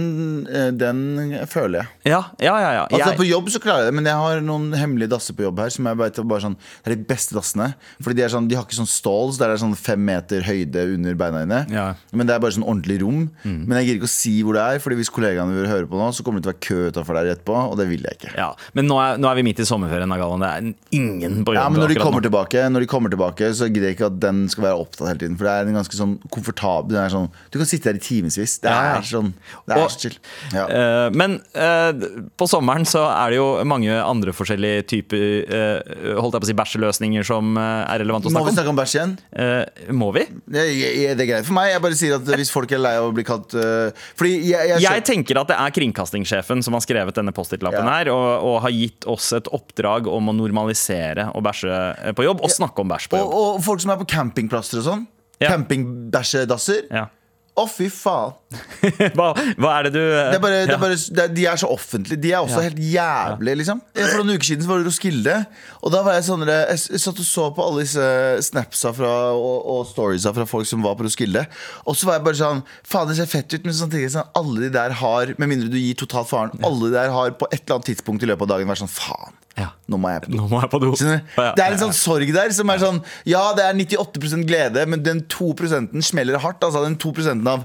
eh, 0.48 0.70
den 0.72 1.02
føler 1.50 1.82
jeg. 1.82 1.88
Ja, 2.14 2.20
ja, 2.40 2.54
ja. 2.62 2.70
ja. 2.78 2.84
Altså 2.88 3.10
Jeg- 3.12 3.18
På 3.20 3.26
jobb 3.28 3.50
så 3.52 3.60
klarer 3.60 3.84
jeg 3.84 3.90
det, 3.92 3.96
men 3.98 4.06
jeg 4.08 4.16
har 4.16 4.40
noen 4.40 4.70
hemmelige 4.72 5.10
dasser 5.12 5.36
på 5.36 5.44
jobb 5.44 5.58
her. 5.60 5.68
Som 5.74 5.84
jeg 5.90 5.98
vet 6.00 6.20
bare 6.30 6.40
sånn 6.46 6.56
Det 6.84 6.92
er 6.92 6.96
de 6.96 7.04
beste 7.10 7.36
dassene. 7.36 7.74
Fordi 8.00 8.16
de, 8.16 8.22
er 8.24 8.32
sånn, 8.32 8.48
de 8.48 8.56
har 8.56 8.64
ikke 8.64 8.78
sånn 8.78 8.88
stalls 8.88 9.36
der 9.36 9.52
det 9.52 9.58
er 9.58 9.62
sånn 9.66 9.76
fem 9.76 10.00
meter 10.08 10.40
høyde 10.48 10.86
under 10.94 11.14
beina 11.20 11.42
dine. 11.44 11.60
Ja. 11.74 11.86
Men 12.16 12.26
det 12.30 12.34
er 12.38 12.40
bare 12.40 12.56
sånn 12.56 12.64
ordentlig 12.64 13.00
rom. 13.02 13.26
Men 13.44 13.76
jeg 13.82 13.90
gidder 13.90 14.00
ikke 14.00 14.08
å 14.08 14.14
si 14.16 14.34
hvor 14.42 14.56
det 14.56 14.64
er, 14.64 14.78
Fordi 14.80 14.96
hvis 15.02 15.12
kollegaene 15.12 15.52
vil 15.58 15.68
høre 15.68 15.90
på 15.90 16.00
nå, 16.00 16.08
så 16.16 16.24
kommer 16.24 16.40
det 16.40 16.48
til 16.48 16.52
å 16.52 16.56
være 16.56 16.64
kø 16.64 16.78
utafor 16.94 17.18
der 17.20 17.32
etterpå, 17.34 17.58
og 17.72 17.76
det 17.76 17.88
vil 17.92 18.00
jeg 18.08 18.16
ikke. 18.20 18.32
ja. 18.38 18.48
Men 18.72 18.88
nå 18.88 18.96
er, 19.02 19.18
nå 19.20 19.28
er 19.28 19.36
vi 19.36 19.44
midt 19.50 19.60
i 19.60 19.68
sommerferien, 19.68 20.08
Galvan. 20.08 20.40
Det 20.40 20.48
er 20.48 20.72
ingen 20.96 21.42
på 21.44 21.52
jobb. 21.52 21.60
Ja, 21.60 21.68
men 21.68 21.80
når 21.84 21.92
de, 21.92 22.00
kommer 22.00 22.22
nå. 22.24 22.30
tilbake, 22.30 22.64
når 22.72 22.80
de 22.86 22.90
kommer 22.94 23.12
tilbake, 23.12 23.52
så 23.52 23.68
gidder 23.68 23.90
jeg 23.92 23.98
ikke 23.98 24.08
at 24.08 24.18
den 24.24 24.48
skal 24.48 24.64
være 24.70 24.80
opptatt 24.86 25.08
hele 25.12 25.20
tiden. 25.20 25.36
For 25.36 25.44
det 25.44 25.52
er 25.52 25.68
en 25.68 25.78
ganske 25.82 25.98
sånn 26.00 26.16
komfortabel 26.32 26.96
sånn, 27.12 27.28
Du 27.50 27.58
kan 27.60 27.66
sitte 27.68 27.90
der 27.92 27.98
i 28.00 28.02
timevis. 28.02 28.37
Det 28.38 28.70
Ja, 28.70 28.78
ja. 28.84 28.98
er 28.98 29.06
sånn 29.08 29.32
Det 29.66 29.74
er 29.76 29.80
Og- 29.82 29.90
så 29.90 29.98
chill. 30.04 30.16
Ja. 30.54 30.64
Eh, 30.68 31.10
men 31.18 31.34
uh, 31.56 31.92
på 32.38 32.46
sommeren 32.48 32.86
så 32.86 33.02
er 33.10 33.30
det 33.34 33.36
jo 33.40 33.48
mange 33.68 33.90
andre 33.98 34.32
forskjellige 34.32 34.86
typer 34.86 35.24
uh, 35.48 36.20
Holdt 36.22 36.34
jeg 36.38 36.42
på 36.42 36.46
å 36.46 36.50
si 36.52 36.56
bæsjeløsninger 36.60 37.26
som 37.26 37.56
er 37.58 37.98
relevant 38.02 38.24
å 38.24 38.30
snakke 38.30 38.38
om. 38.40 38.46
Må 38.46 38.50
vi 38.52 38.56
snakke 38.56 38.72
om. 38.72 38.78
bæsj 38.78 38.94
igjen? 38.98 39.14
Må 39.98 40.08
vi? 40.14 40.24
Det, 40.46 40.64
jeg, 40.78 41.16
det 41.18 41.24
er 41.26 41.30
greit 41.32 41.46
for 41.48 41.56
meg. 41.58 41.72
Jeg 41.72 41.82
bare 41.84 41.98
sier 41.98 42.16
at 42.18 42.30
hvis 42.38 42.50
folk 42.54 42.72
er 42.72 42.78
lei 42.82 42.94
av 43.00 43.08
å 43.10 43.12
bli 43.16 43.24
kalt 43.26 43.54
uh, 43.58 43.90
Fordi 44.18 44.32
jeg, 44.52 44.68
jeg, 44.74 44.82
Jeg 44.86 45.04
tenker 45.08 45.40
at 45.42 45.48
det 45.52 45.58
er 45.58 45.74
kringkastingssjefen 45.78 46.62
som 46.64 46.76
har 46.78 46.84
skrevet 46.86 47.16
denne 47.18 47.34
Post-It-lappen 47.36 47.84
Ja. 47.84 47.98
her, 48.00 48.10
og, 48.14 48.26
og 48.48 48.60
har 48.66 48.74
gitt 48.74 49.06
oss 49.10 49.32
et 49.36 49.48
oppdrag 49.54 50.06
om 50.10 50.30
å 50.30 50.36
normalisere 50.36 51.28
å 51.34 51.42
bæsje 51.44 52.14
på 52.16 52.24
jobb, 52.26 52.42
og 52.44 52.50
snakke 52.52 52.82
om 52.84 52.88
bæsj 52.90 53.08
på 53.12 53.18
og, 53.18 53.22
jobb. 53.24 53.34
og 53.58 53.62
folk 53.66 53.80
som 53.84 53.92
er 53.94 54.00
på 54.02 54.06
campingplasser 54.12 54.80
og 54.82 54.84
sånn. 54.86 55.06
Ja. 55.38 55.52
Campingbæsjedasser. 55.54 56.88
Ja. 56.90 57.06
Å, 57.58 57.64
fy 57.66 57.88
faen. 57.90 58.34
hva, 59.18 59.32
hva 59.60 59.70
er 59.74 59.88
det 59.88 59.90
du 59.92 60.00
Det 60.00 60.36
er 60.38 60.40
bare, 60.40 60.60
det 60.64 60.74
er 60.76 60.80
bare, 60.80 60.96
det 60.96 61.24
er, 61.24 61.32
de 61.36 61.46
er 61.50 61.58
så 61.60 61.68
offentlige. 61.72 62.20
De 62.22 62.30
er 62.32 62.38
også 62.40 62.62
helt 62.64 62.78
jævlige, 62.80 63.58
liksom. 63.60 63.82
For 63.98 64.22
noen 64.22 64.38
uker 64.38 64.48
siden 64.48 64.64
så 64.64 64.70
var 64.70 64.80
det 64.80 64.88
Roskilde, 64.88 65.34
og 65.82 65.92
da 65.94 66.02
var 66.06 66.16
jeg 66.16 66.28
sånn 66.28 66.46
Jeg 66.48 67.02
satt 67.02 67.20
og 67.24 67.28
så 67.28 67.48
på 67.56 67.66
alle 67.66 67.84
disse 67.84 68.06
snapsa 68.48 68.94
fra, 68.96 69.12
og, 69.36 69.58
og 69.74 69.82
storiesa 69.90 70.32
fra 70.36 70.46
folk 70.48 70.68
som 70.70 70.86
var 70.86 70.96
på 70.98 71.08
Roskilde, 71.08 71.44
og 71.84 71.98
så 71.98 72.08
var 72.08 72.20
jeg 72.20 72.26
bare 72.30 72.40
sånn 72.40 72.62
Faen, 72.88 73.10
det 73.10 73.18
ser 73.18 73.30
fett 73.30 73.52
ut, 73.58 73.66
men 73.66 73.76
samtidig 73.76 74.12
sånn 74.14 74.32
Alle 74.38 74.66
de 74.66 74.72
der 74.78 74.94
har, 75.02 75.34
med 75.40 75.52
mindre 75.52 75.72
du 75.72 75.78
gir 75.80 75.98
totalt 75.98 76.30
faren, 76.30 76.54
alle 76.64 76.88
de 76.88 76.94
der 76.96 77.12
har 77.14 77.34
på 77.38 77.50
et 77.50 77.60
eller 77.64 77.78
annet 77.78 77.90
tidspunkt 77.92 78.24
i 78.24 78.30
løpet 78.30 78.46
av 78.48 78.54
dagen 78.54 78.70
vært 78.70 78.84
sånn 78.84 78.92
Faen, 78.92 79.36
Ja. 79.58 79.72
nå 79.90 79.98
må 79.98 80.10
jeg 80.12 80.22
på 80.26 80.30
do. 80.30 80.36
Nå 80.38 80.46
må 80.52 80.60
jeg 80.62 80.70
på 80.70 80.78
do. 80.82 80.92
Det 80.94 81.64
er 81.64 81.72
en 81.74 81.80
sånn 81.80 81.94
sorg 81.96 82.30
der 82.34 82.52
som 82.54 82.70
er 82.70 82.78
sånn 82.82 83.00
Ja, 83.26 83.40
det 83.56 83.64
er 83.64 83.74
98% 83.74 84.44
glede, 84.46 84.84
men 84.86 85.02
den 85.02 85.22
2% 85.32 85.96
smeller 86.06 86.38
hardt. 86.42 86.62
Altså 86.62 86.84
den 86.84 86.96
2% 87.00 87.48
av 87.50 87.64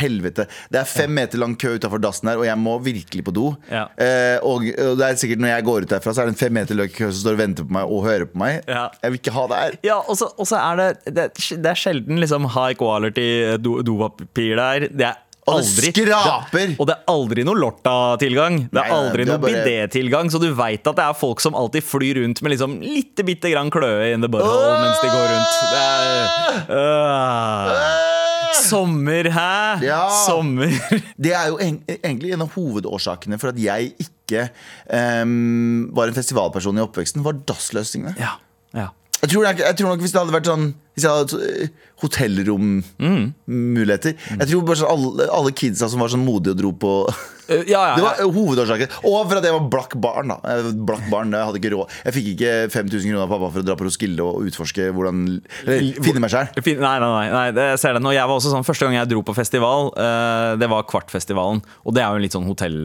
helvete. 0.00 0.46
Det 0.72 0.80
er 0.80 0.88
fem 0.88 1.12
meter 1.14 1.38
lang 1.42 1.54
kø 1.60 1.74
utafor 1.76 2.00
dassen 2.02 2.30
her, 2.30 2.40
og 2.40 2.46
jeg 2.48 2.58
må 2.58 2.76
virkelig 2.82 3.24
på 3.28 3.34
do. 3.36 3.50
Ja. 3.70 3.84
Eh, 4.00 4.38
og, 4.42 4.64
og 4.66 4.96
det 4.98 5.10
er 5.10 5.20
sikkert 5.20 5.42
når 5.44 5.52
jeg 5.54 5.66
går 5.68 5.86
ut 5.86 5.92
derfra, 5.94 6.14
så 6.16 6.22
er 6.24 6.30
det 6.30 6.34
en 6.36 6.40
fem 6.40 6.56
meter 6.56 6.78
lang 6.78 6.90
kø 6.94 7.10
som 7.10 7.20
står 7.22 7.36
og 7.36 7.42
venter 7.42 7.68
på 7.68 7.76
meg 7.76 7.92
og 7.92 8.06
hører 8.08 8.26
på 8.32 8.40
meg. 8.42 8.62
Ja. 8.70 8.86
Jeg 9.02 9.12
vil 9.14 9.20
ikke 9.22 9.36
ha 9.36 9.46
det 9.52 9.60
her. 9.62 9.78
Ja, 9.90 9.98
og 10.06 10.16
så 10.18 10.56
er 10.62 10.80
det, 10.82 10.88
det 11.14 11.28
Det 11.36 11.70
er 11.72 11.78
sjelden 11.78 12.18
liksom 12.22 12.48
high 12.56 12.74
quality 12.78 13.28
do- 13.62 13.82
dopapir 13.86 14.56
der. 14.58 14.88
Det 14.90 15.06
er 15.12 15.22
Og 15.46 15.60
det 15.62 15.92
skraper! 15.94 16.72
Det, 16.72 16.76
og 16.80 16.88
det 16.88 16.94
er 16.96 17.02
aldri 17.12 17.44
noe 17.46 17.58
Lorta-tilgang. 17.60 18.64
Det 18.72 18.82
er 18.82 18.94
aldri 18.96 19.26
noe 19.28 19.38
bare- 19.38 19.62
bidé-tilgang, 19.62 20.30
så 20.32 20.40
du 20.42 20.48
veit 20.58 20.82
at 20.82 20.98
det 20.98 21.04
er 21.04 21.14
folk 21.14 21.42
som 21.44 21.54
alltid 21.54 21.86
flyr 21.86 22.18
rundt 22.22 22.42
med 22.42 22.56
liksom 22.56 22.80
litt 22.82 23.22
bitte 23.26 23.52
grann 23.52 23.70
kløe 23.70 24.12
in 24.14 24.24
the 24.24 24.30
butthole 24.32 24.74
mens 24.82 24.98
de 25.04 25.12
går 25.12 25.26
rundt. 25.30 25.54
Det 25.70 25.84
er 25.86 26.74
øh. 26.74 28.12
Sommer, 28.66 29.28
hæ? 29.30 29.84
Ja. 29.84 30.02
Sommer. 30.26 30.72
Det 31.22 31.32
er 31.36 31.50
jo 31.52 31.58
egentlig 31.60 32.32
en 32.34 32.42
av 32.46 32.50
hovedårsakene 32.56 33.38
for 33.38 33.52
at 33.52 33.60
jeg 33.60 33.92
ikke 34.02 34.48
um, 35.22 35.86
var 35.94 36.10
en 36.10 36.16
festivalperson 36.16 36.80
i 36.80 36.84
oppveksten, 36.84 37.22
var 37.26 37.38
dassløsningene. 37.46 38.16
Ja, 38.18 38.36
ja. 38.74 38.88
Jeg 39.26 39.32
tror, 39.32 39.42
nok, 39.42 39.58
jeg 39.58 39.74
tror 39.80 39.88
nok 39.90 39.98
hvis 40.04 40.12
det 40.14 40.20
hadde 40.22 40.34
vært 40.36 40.46
sånn 40.46 40.66
Hvis 40.94 41.02
jeg 41.02 41.10
hadde 41.10 41.26
hatt 41.26 41.34
hotellrommuligheter. 42.04 44.12
Jeg 44.38 44.46
tror 44.50 44.62
bare 44.68 44.78
sånn 44.80 44.92
alle, 44.92 45.26
alle 45.34 45.50
kidsa 45.56 45.88
som 45.90 46.00
var 46.04 46.10
sånn 46.12 46.22
modige 46.24 46.52
og 46.54 46.60
dro 46.60 46.70
på 46.84 46.92
Øh, 47.48 47.62
ja, 47.70 47.80
ja, 47.90 47.94
Det 47.96 48.02
var 48.02 48.16
ja. 48.18 48.24
eh, 48.26 48.32
hovedårsaken. 48.34 48.94
Og 49.06 49.16
for 49.30 49.38
at 49.38 49.44
jeg 49.46 49.54
var 49.54 49.66
blakk 49.70 49.94
barn. 50.02 50.32
da 50.32 50.56
Blakk 50.88 51.04
barn, 51.12 51.32
Jeg 51.32 51.46
hadde 51.46 51.60
ikke 51.60 51.72
råd 51.76 51.92
Jeg 52.06 52.14
fikk 52.16 52.28
ikke 52.34 52.52
5000 52.74 53.12
kroner 53.12 53.22
av 53.26 53.30
pappa 53.34 53.50
for 53.54 53.62
å 53.62 53.66
dra 53.66 53.76
på 53.78 53.86
Roskilde 53.86 54.24
og 54.26 54.46
utforske 54.48 54.88
hvordan 54.96 55.20
Eller 55.66 56.00
finne 56.02 56.22
meg 56.24 56.32
sjæl. 56.32 56.50
Nei, 56.56 56.96
nei, 56.98 56.98
nei, 57.06 57.26
nei 57.30 57.44
det, 57.56 57.66
jeg 57.74 57.82
ser 57.84 57.96
det. 57.98 58.02
Når 58.06 58.16
jeg 58.16 58.30
var 58.30 58.40
også 58.40 58.52
sånn, 58.54 58.66
Første 58.66 58.88
gang 58.88 58.96
jeg 58.98 59.10
dro 59.12 59.22
på 59.26 59.34
festival, 59.36 59.90
eh, 60.02 60.56
det 60.60 60.68
var 60.72 60.86
Kvartfestivalen. 60.90 61.62
Og 61.86 61.94
det 61.96 62.02
er 62.02 62.10
jo 62.10 62.20
en 62.20 62.24
litt 62.26 62.34
sånn 62.36 62.48
hotell... 62.48 62.80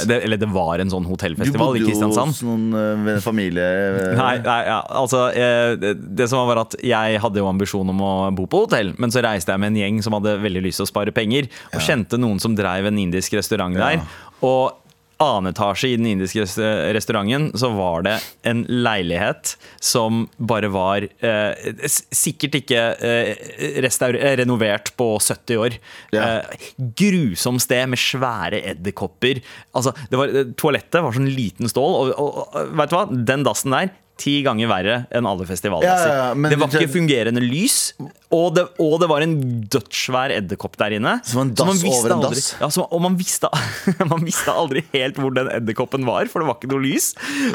eh, 0.00 0.06
det, 0.08 0.20
eller 0.26 0.40
det 0.40 0.48
var 0.54 0.80
en 0.82 0.92
sånn 0.92 1.04
Du 1.06 1.12
hotellfestival 1.12 1.72
bodde 1.74 1.82
i 1.82 1.86
Kristiansand. 1.90 2.32
hos 2.32 2.42
noen 2.46 3.06
eh, 3.12 3.20
familie 3.24 3.66
eh, 3.66 4.14
Nei, 4.16 4.32
nei, 4.44 4.58
ja, 4.68 4.78
altså 5.02 5.26
eh, 5.36 5.74
det, 5.80 5.92
det 6.16 6.28
som 6.30 6.46
var 6.48 6.62
at 6.64 6.76
Jeg 6.84 7.20
hadde 7.22 7.40
jo 7.42 7.48
ambisjon 7.50 7.92
om 7.92 8.00
å 8.06 8.12
bo 8.36 8.46
på 8.50 8.64
hotell, 8.64 8.94
men 9.02 9.12
så 9.12 9.22
reiste 9.24 9.52
jeg 9.52 9.62
med 9.62 9.74
en 9.74 9.80
gjeng 9.82 10.00
som 10.06 10.16
hadde 10.16 10.36
veldig 10.42 10.62
lyst 10.66 10.80
til 10.80 10.86
å 10.86 10.90
spare 10.90 11.12
penger, 11.16 11.48
og 11.74 11.82
kjente 11.84 12.18
noen 12.20 12.40
som 12.42 12.54
dreiv 12.56 12.88
en 12.88 12.98
indisk 13.02 13.36
restaurant 13.38 13.76
der. 13.76 14.00
Og 14.44 14.74
annen 15.22 15.52
etasje 15.54 15.88
i 15.88 15.96
den 15.96 16.08
indiske 16.10 16.44
restauranten 16.92 17.48
så 17.56 17.70
var 17.76 18.04
det 18.04 18.16
en 18.48 18.64
leilighet 18.68 19.54
som 19.80 20.26
bare 20.36 20.68
var 20.72 21.06
eh, 21.24 21.70
sikkert 21.86 22.58
ikke 22.60 22.82
eh, 23.00 23.32
eh, 23.56 24.26
renovert 24.42 24.92
på 25.00 25.08
70 25.16 25.62
år. 25.62 25.78
Ja. 26.12 26.26
Eh, 26.26 26.66
grusom 27.00 27.60
sted 27.62 27.88
med 27.92 28.02
svære 28.02 28.60
edderkopper. 28.74 29.40
Altså, 29.72 29.94
var, 30.12 30.34
eh, 30.34 30.50
toalettet 30.58 31.00
var 31.04 31.16
sånn 31.16 31.32
liten 31.32 31.72
stål, 31.72 31.96
og, 32.02 32.12
og, 32.20 32.42
og 32.52 32.76
vet 32.76 32.92
du 32.92 32.98
hva? 32.98 33.06
Den 33.32 33.46
dassen 33.46 33.76
der 33.76 33.94
Ti 34.16 34.38
ganger 34.46 34.70
verre 34.70 34.94
enn 35.12 35.26
alle 35.28 35.44
festivaler 35.44 35.84
Ja, 35.84 35.96
ja, 36.08 36.28
det 36.48 36.56
var 36.56 36.72
ikke 36.72 36.88
fungerende 36.88 37.42
lys, 37.44 37.92
og 38.32 38.54
det, 38.56 38.64
og 38.80 38.94
det 39.02 39.08
var 39.10 39.24
en 39.26 39.34
dødssvær 39.68 40.32
edderkopp 40.38 40.78
der 40.80 40.96
inne. 40.96 41.18
Som 41.28 41.42
en 41.42 41.52
dass 41.56 41.84
over 41.84 42.14
en 42.14 42.24
dass. 42.24 42.48
Ja, 42.56 42.70
og 42.86 43.02
man 43.04 43.18
visste, 43.20 43.50
man 44.12 44.24
visste 44.24 44.54
aldri 44.56 44.86
helt 44.94 45.20
hvor 45.20 45.36
den 45.36 45.50
edderkoppen 45.52 46.08
var, 46.08 46.30
for 46.32 46.40
det 46.40 46.48
var 46.48 46.56
ikke 46.56 46.72
noe 46.72 46.84
lys. 46.86 47.10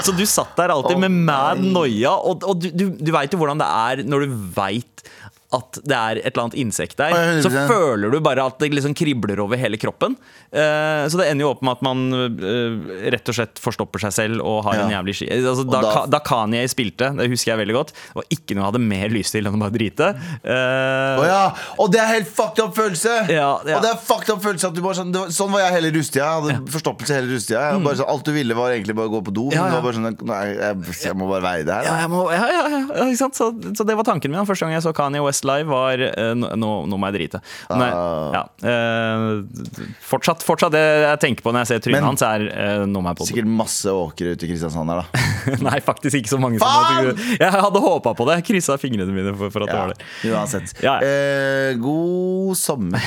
Så 0.05 0.13
du 0.13 0.21
satt 0.29 0.53
der 0.59 0.75
alltid 0.75 0.99
oh, 0.99 1.03
med 1.07 1.17
mad 1.31 1.65
noia, 1.65 2.13
og, 2.13 2.45
og 2.45 2.61
du, 2.61 2.69
du, 2.69 2.87
du 2.93 3.11
veit 3.15 3.33
jo 3.33 3.41
hvordan 3.41 3.61
det 3.61 3.71
er 3.71 4.05
når 4.05 4.27
du 4.27 4.37
veit 4.53 5.05
at 5.51 5.79
det 5.83 5.95
er 5.97 6.19
et 6.21 6.29
eller 6.31 6.45
annet 6.47 6.55
insekt 6.61 6.95
der, 7.01 7.41
så 7.43 7.49
føler 7.51 8.11
du 8.13 8.19
bare 8.23 8.45
at 8.47 8.55
det 8.61 8.69
liksom 8.71 8.93
kribler 8.95 9.39
over 9.43 9.59
hele 9.59 9.75
kroppen. 9.81 10.13
Eh, 10.51 11.03
så 11.11 11.19
det 11.19 11.25
ender 11.27 11.43
jo 11.43 11.49
opp 11.51 11.61
med 11.67 11.73
at 11.75 11.81
man 11.83 12.03
eh, 12.15 13.09
rett 13.11 13.27
og 13.31 13.35
slett 13.35 13.59
forstopper 13.59 13.99
seg 14.05 14.13
selv 14.15 14.45
og 14.47 14.61
har 14.69 14.77
Ja. 14.79 14.85
en 14.85 14.93
jævlig 14.95 15.15
ski. 15.19 15.27
Altså, 15.35 15.65
da, 15.67 15.81
da- 15.83 16.05
da 16.07 16.19
Kanye 16.23 16.63
spilte, 16.71 17.11
det 17.17 17.27
husker 17.31 17.51
jeg 17.51 17.59
veldig 17.65 17.75
godt, 17.75 17.91
og 18.15 18.23
ikke 18.31 18.55
noe 18.55 18.63
jeg 18.63 18.69
hadde 18.71 18.83
mer 18.87 19.11
lyst 19.11 19.35
til 19.35 19.47
enn 19.49 19.57
å 19.59 19.61
bare 19.61 19.75
drite. 19.75 20.09
Eh, 20.43 21.19
oh 21.19 21.27
ja, 21.27 21.41
Og 21.83 21.91
det 21.91 21.99
er 21.99 22.09
helt 22.15 22.31
fucked 22.31 22.63
up 22.63 22.75
følelse! 22.77 23.17
Ja, 23.31 23.51
ja. 23.67 23.75
Og 23.77 23.83
det 23.83 23.91
er 23.91 23.99
fucked 24.07 24.31
up 24.33 24.41
følelse 24.43 24.71
at 24.71 24.77
du 24.77 24.81
bare 24.85 24.95
sånn, 25.01 25.11
var, 25.15 25.27
Sånn 25.35 25.51
var 25.51 25.65
jeg 25.65 25.75
hele 25.81 25.91
rustia. 25.97 26.23
Jeg 26.23 26.55
hadde 26.55 26.71
forstoppelse 26.71 27.17
hele 27.19 27.31
rustia. 27.35 27.65
Mm. 27.75 27.83
Bare 27.89 27.99
sånn, 27.99 28.09
alt 28.15 28.25
du 28.27 28.31
ville, 28.35 28.55
var 28.57 28.71
egentlig 28.71 28.95
bare 28.95 29.11
å 29.11 29.15
gå 29.17 29.23
på 29.27 29.35
do. 29.35 29.49
Ja, 29.55 29.67
ja. 29.67 29.81
bare 29.83 29.99
sånn, 29.99 30.09
nei, 30.31 30.41
jeg, 30.55 30.97
jeg 31.09 31.19
må 31.19 31.27
bare 31.31 31.57
der. 31.67 31.83
Ja, 31.87 31.99
jeg 32.05 32.09
må? 32.11 32.23
Så, 33.19 33.51
så 33.75 33.83
det 33.87 33.95
var 33.99 34.07
tanken 34.07 34.31
min 34.31 34.47
første 34.47 34.65
gang 34.65 34.75
jeg 34.77 34.83
så 34.87 34.93
Kanye 34.95 35.21
West 35.23 35.40
Live 35.47 35.67
var 35.71 36.01
eh, 36.07 36.33
Nå, 36.35 36.69
nå 36.87 36.97
må 36.99 37.09
jeg 37.11 37.17
drite. 37.19 37.41
Nei, 37.69 37.89
Ah. 37.91 38.31
ja, 38.33 38.43
eh, 38.67 39.25
fortsatt, 40.07 40.43
fortsatt 40.45 40.71
det 40.75 40.81
jeg 40.81 41.19
tenker 41.25 41.45
på 41.45 41.53
når 41.53 41.65
jeg 41.65 41.71
ser 41.73 41.79
trynet 41.85 41.99
Men- 41.99 42.09
hans, 42.11 42.21
er 42.25 42.47
eh, 42.51 42.85
nå 42.87 43.01
må 43.01 43.11
jeg 43.11 43.19
på 43.21 43.25
do. 43.25 43.29
Sikkert 43.33 43.51
masse 43.61 43.85
åkre 43.91 44.35
ute 44.35 44.47
i 44.47 44.51
Kristiansand 44.51 44.87
der, 44.91 45.01
da. 45.03 45.55
Nei, 45.69 45.79
faktisk 45.85 46.15
ikke 46.21 46.33
så 46.35 46.39
mange 46.41 46.59
som 46.61 46.67
Faen! 46.67 47.17
Jeg 47.39 47.51
hadde 47.51 47.81
håpa 47.83 48.13
på 48.17 48.27
det. 48.29 48.39
Jeg 48.41 48.47
kryssa 48.51 48.77
fingrene 48.81 49.11
mine 49.15 49.35
for, 49.37 49.49
for 49.53 49.65
at 49.67 49.71
det 49.73 49.79
var 49.79 49.93
det. 49.95 50.09
uansett. 50.31 50.75
Ja, 50.85 50.97
ja. 51.01 51.07
Eh, 51.07 51.75
god 51.81 52.55
sommer. 52.57 53.01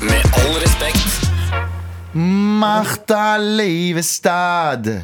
Med 0.00 0.24
all 0.38 0.54
respekt. 0.60 1.30
Martha 2.60 3.38
Leivestad. 3.38 5.00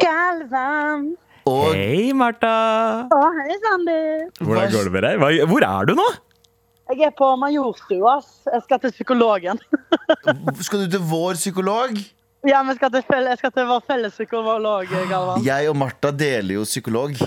Galvan. 0.00 1.12
Og 1.48 1.74
Hei, 1.74 2.12
Martha! 2.14 2.52
Å, 3.10 3.22
hei, 3.40 3.56
Sander. 3.64 4.28
Hvordan 4.38 4.70
går 4.72 4.88
det 4.88 4.92
med 4.94 5.06
deg? 5.08 5.42
Hvor 5.50 5.66
er 5.66 5.88
du 5.90 5.96
nå? 5.98 6.08
Jeg 6.92 7.06
er 7.08 7.14
på 7.18 7.28
Majorstua. 7.40 8.18
Jeg 8.52 8.64
skal 8.66 8.82
til 8.82 8.92
psykologen. 8.94 9.62
skal 10.66 10.84
du 10.84 10.96
til 10.96 11.06
vår 11.08 11.38
psykolog? 11.40 11.96
Ja, 12.46 12.60
men 12.62 12.74
jeg 12.74 12.80
skal 12.80 12.92
til, 12.94 13.28
jeg 13.30 13.38
skal 13.40 13.54
til 13.54 13.66
vår 13.70 13.82
felles 13.86 14.16
psykolog, 14.18 14.92
Galvan. 15.10 15.42
Jeg 15.46 15.70
og 15.70 15.78
Martha 15.78 16.10
deler 16.14 16.60
jo 16.60 16.66
psykolog. 16.68 17.18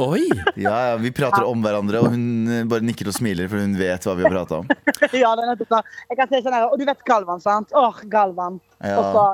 Oi! 0.00 0.24
Ja, 0.56 0.72
ja, 0.88 0.96
Vi 0.96 1.12
prater 1.12 1.44
om 1.44 1.60
hverandre, 1.64 2.00
og 2.00 2.14
hun 2.14 2.48
eh, 2.48 2.62
bare 2.68 2.84
nikker 2.84 3.10
og 3.10 3.16
smiler, 3.16 3.48
for 3.52 3.60
hun 3.60 3.74
vet 3.76 4.06
hva 4.08 4.14
vi 4.16 4.24
har 4.24 4.32
prata 4.32 4.62
om. 4.62 4.70
Ja, 5.12 5.34
det 5.36 5.44
er 5.44 5.50
nettopp 5.50 5.74
det. 5.74 5.80
Jeg 6.08 6.18
kan 6.20 6.30
si 6.30 6.40
sånn 6.44 6.56
her, 6.56 6.68
Og 6.72 6.80
du 6.80 6.86
vet 6.88 7.02
Galvan, 7.08 7.42
sant? 7.44 7.74
Åh, 7.76 8.00
Galvan. 8.08 8.56
Ja. 8.80 8.96
Og 8.96 9.10
så, 9.12 9.24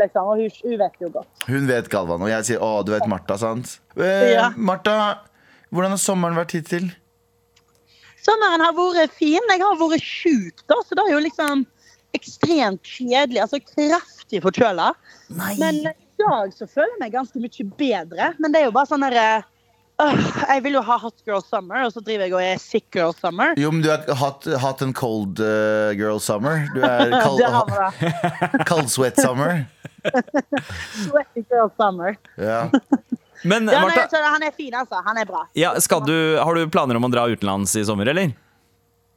liksom, 0.00 0.28
og 0.32 0.40
hun, 0.42 0.50
hun 0.64 0.78
vet 0.80 1.00
jo 1.02 1.08
godt. 1.14 1.46
Hun 1.48 1.66
vet 1.68 1.88
Galvan, 1.92 2.22
og 2.22 2.28
jeg 2.30 2.44
sier 2.50 2.58
'Å, 2.62 2.84
du 2.86 2.92
vet 2.92 3.06
Martha', 3.10 3.38
sant? 3.38 3.78
Eh, 3.96 4.32
Ja. 4.34 4.50
Martha, 4.56 5.18
hvordan 5.72 5.90
har 5.96 5.98
sommeren 6.02 6.36
vært 6.36 6.52
hittil? 6.56 6.90
Sommeren 8.26 8.60
har 8.64 8.74
vært 8.74 9.12
fin. 9.14 9.40
Jeg 9.50 9.60
har 9.62 9.76
vært 9.80 10.02
sjuk, 10.02 10.62
da, 10.66 10.74
så 10.86 10.96
det 10.98 11.04
er 11.06 11.12
jo 11.14 11.22
liksom 11.22 11.66
ekstremt 12.16 12.82
kjedelig. 12.82 13.40
Altså 13.44 13.60
kraftig 13.62 14.40
forkjøla. 14.42 14.92
Men 15.30 15.82
i 15.86 15.92
dag 16.22 16.52
så 16.56 16.66
føler 16.66 16.94
jeg 16.96 17.02
meg 17.04 17.12
ganske 17.12 17.42
mye 17.42 17.66
bedre. 17.78 18.34
Men 18.40 18.52
det 18.52 18.62
er 18.62 18.66
jo 18.70 18.74
bare 18.74 18.90
sånn 18.90 19.04
derre 19.04 19.26
øh, 19.38 19.52
Jeg 19.96 20.60
vil 20.66 20.74
jo 20.76 20.82
ha 20.84 20.96
hot 21.00 21.14
girl 21.24 21.40
summer, 21.40 21.86
og 21.86 21.92
så 21.94 22.02
driver 22.04 22.26
jeg 22.26 22.34
og 22.36 22.42
er 22.44 22.58
sick 22.60 22.84
girl 22.92 23.14
summer. 23.16 23.54
Jo, 23.56 23.70
men 23.72 23.80
du 23.80 23.88
er 23.94 24.02
hot, 24.20 24.44
hot 24.60 24.82
and 24.84 24.92
cold 24.98 25.40
uh, 25.40 25.94
girl 25.96 26.18
summer. 26.20 26.66
Du 26.74 26.82
er 26.84 27.14
kald, 27.24 27.38
Det 27.40 27.48
har 27.54 27.70
vi 27.70 27.78
da. 27.80 28.50
kaldsweat 28.70 29.16
summer. 29.22 29.62
Sweaty 31.06 31.46
girl 31.48 31.70
summer. 31.80 32.16
Ja. 32.36 32.66
Men 33.44 33.68
Ja, 33.68 33.80
nei, 33.80 33.88
Martha, 33.88 34.08
så 34.12 34.20
han 34.24 34.44
er 34.44 34.52
fin, 34.56 34.74
altså. 34.74 35.00
Han 35.06 35.18
er 35.20 35.26
bra. 35.28 35.46
ja, 35.56 35.72
skal 35.80 36.04
du, 36.06 36.14
har 36.40 36.54
du 36.56 36.68
planer 36.72 36.96
om 37.00 37.08
å 37.08 37.12
dra 37.12 37.26
utenlands 37.32 37.72
i 37.80 37.84
sommer, 37.88 38.08
eller? 38.12 38.32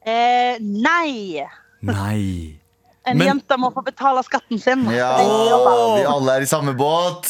Eh, 0.08 0.56
nei. 0.60 1.44
Nei. 1.84 2.59
En 3.08 3.16
Men- 3.16 3.26
jente 3.30 3.56
må 3.56 3.70
få 3.72 3.80
betale 3.84 4.20
skatten 4.22 4.58
sin. 4.60 4.82
ja. 4.92 5.16
Vi 5.16 6.04
alle 6.04 6.34
er 6.36 6.42
i 6.44 6.46
samme 6.46 6.74
båt. 6.76 7.26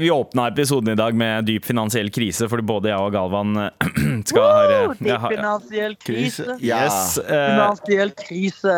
Vi 0.00 0.10
åpna 0.10 0.48
episoden 0.50 0.88
i 0.92 0.96
dag 0.98 1.14
med 1.14 1.44
dyp 1.46 1.64
finansiell 1.64 2.10
krise, 2.10 2.48
fordi 2.50 2.64
både 2.66 2.90
jeg 2.90 2.98
og 2.98 3.12
Galvan 3.14 3.56
eh, 3.56 3.90
skal 4.28 4.42
ha 4.42 4.64
Woo, 4.66 4.94
jeg 4.98 5.06
Dyp 5.06 5.20
har- 5.22 5.30
finansiell 5.36 5.94
krise. 6.02 6.56
Ja. 6.60 6.80
Yes, 6.86 7.18
uh, 7.22 7.30
Finansiell 7.30 8.10
krise. 8.18 8.74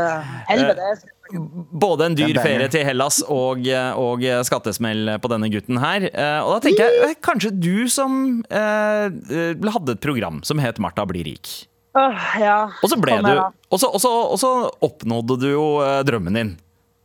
Helvete. 0.51 0.91
både 1.73 2.07
en 2.09 2.15
dyr 2.17 2.31
er 2.39 2.41
ferie 2.45 2.69
til 2.73 2.85
Hellas 2.89 3.19
og, 3.29 3.67
og 4.01 4.23
skattesmell 4.49 5.17
på 5.21 5.29
denne 5.29 5.51
gutten 5.53 5.77
her. 5.81 6.07
Og 6.45 6.55
da 6.55 6.61
tenker 6.69 6.89
jeg 7.03 7.19
kanskje 7.25 7.51
du 7.61 7.89
som 7.93 8.39
hadde 8.53 9.93
et 9.97 10.01
program 10.01 10.41
som 10.45 10.59
het 10.63 10.79
Martha 10.81 11.05
blir 11.09 11.25
rik. 11.29 11.68
Åh, 11.97 12.25
ja. 12.41 12.57
Og 12.85 12.91
så 12.93 12.99
ble 13.01 13.17
Sånn 13.17 13.25
du. 13.31 13.41
Og 13.73 13.81
så, 13.81 14.51
oppnådde 14.85 15.39
du 15.41 15.49
jo 15.53 15.67
eh, 15.85 16.03
drømmen 16.09 16.35
din. 16.37 16.51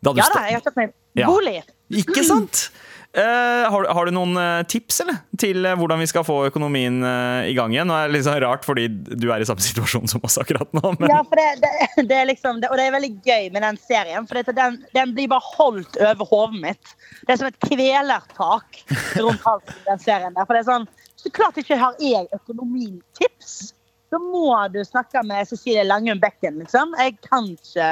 Ja 0.04 0.12
da, 0.28 0.42
jeg 0.50 0.58
har 0.60 0.66
kjøpt 0.66 0.76
meg 0.82 0.92
Ja. 1.16 1.28
bolig. 1.32 1.62
Ikke 1.94 2.24
sant? 2.28 2.70
Uh, 3.14 3.70
har, 3.70 3.84
du- 3.86 3.90
har 3.94 4.06
du 4.10 4.12
noen 4.16 4.32
eh, 4.42 4.64
tips 4.66 4.96
eller? 5.04 5.20
til 5.38 5.62
hvordan 5.78 6.00
vi 6.02 6.08
skal 6.10 6.24
få 6.26 6.48
økonomien 6.48 6.96
uh, 7.06 7.46
i 7.46 7.54
gang 7.54 7.70
igjen? 7.72 7.86
Nå 7.86 7.94
er 7.94 8.08
det 8.10 8.16
litt 8.16 8.26
sånn 8.26 8.40
rart 8.42 8.66
fordi 8.66 8.88
du 8.90 9.28
er 9.30 9.44
i 9.44 9.46
samme 9.46 9.62
situasjon 9.68 10.10
som 10.10 10.24
oss 10.26 10.40
akkurat 10.42 10.66
nå. 10.74 10.96
Men 10.98 11.14
Ja, 11.14 11.20
det, 11.30 11.46
det, 11.62 12.08
det 12.10 12.24
liksom, 12.32 12.58
det, 12.64 12.72
og 12.74 12.80
det 12.82 12.88
er 12.90 12.96
veldig 12.98 13.12
gøy 13.22 13.52
med 13.54 13.62
den 13.68 13.78
serien. 13.86 14.26
For 14.26 14.42
det, 14.42 14.56
den, 14.58 14.80
den 14.98 15.14
blir 15.14 15.30
bare 15.30 15.46
holdt 15.54 16.00
over 16.02 16.26
hodet 16.32 16.64
mitt. 16.66 16.96
Det 17.28 17.36
er 17.36 17.42
som 17.44 17.52
et 17.52 17.62
kvelertak 17.62 18.82
rundt 19.22 19.46
halsen 19.46 19.78
i 19.78 19.88
den 19.92 20.04
serien. 20.10 20.34
der. 20.34 20.50
For 20.50 20.58
det 20.58 20.64
er 20.66 20.70
sånn, 20.74 20.90
Så 21.22 21.30
klart 21.38 21.62
ikke 21.62 21.78
har 21.80 21.94
jeg 22.02 22.26
økonomitips. 22.34 23.76
Da 24.14 24.20
må 24.22 24.46
du 24.74 24.78
snakke 24.86 25.24
med 25.26 25.48
Cecilie 25.50 25.84
Langum 25.88 26.20
Bekken, 26.22 26.60
liksom. 26.62 26.94
Jeg 27.02 27.16
kan 27.26 27.48
ikke 27.56 27.88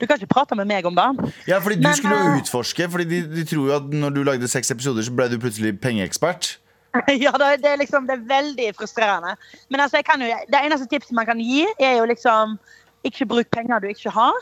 Du 0.00 0.06
kan 0.10 0.18
ikke 0.18 0.26
prate 0.34 0.56
med 0.58 0.66
meg 0.66 0.86
om 0.90 0.96
det. 0.98 1.30
Ja, 1.46 1.60
fordi 1.62 1.76
du 1.78 1.86
Men, 1.86 1.94
skulle 1.94 2.16
jo 2.18 2.32
eh, 2.34 2.40
utforske, 2.42 2.88
Fordi 2.90 3.04
de, 3.12 3.20
de 3.36 3.44
tror 3.46 3.68
jo 3.70 3.76
at 3.76 3.86
når 3.94 4.10
du 4.16 4.22
lagde 4.26 4.48
seks 4.50 4.70
episoder, 4.74 5.06
så 5.06 5.14
ble 5.14 5.28
du 5.30 5.38
plutselig 5.38 5.76
pengeekspert. 5.80 6.56
Ja, 7.24 7.30
det, 7.38 7.46
er- 7.46 7.56
det, 7.62 7.70
er 7.72 7.76
liksom, 7.80 8.04
det 8.06 8.14
er 8.18 8.26
veldig 8.28 8.68
frustrerende. 8.78 9.32
Men 9.70 9.80
altså, 9.80 9.96
jeg 9.98 10.04
kan 10.06 10.20
jo, 10.22 10.28
det 10.52 10.60
eneste 10.66 10.86
tipset 10.90 11.12
man 11.16 11.26
kan 11.26 11.40
gi, 11.42 11.64
er 11.82 11.96
jo 11.98 12.04
liksom 12.10 12.58
Ikke 13.04 13.26
bruk 13.26 13.48
penger 13.50 13.78
du 13.82 13.88
ikke 13.90 14.10
har. 14.14 14.36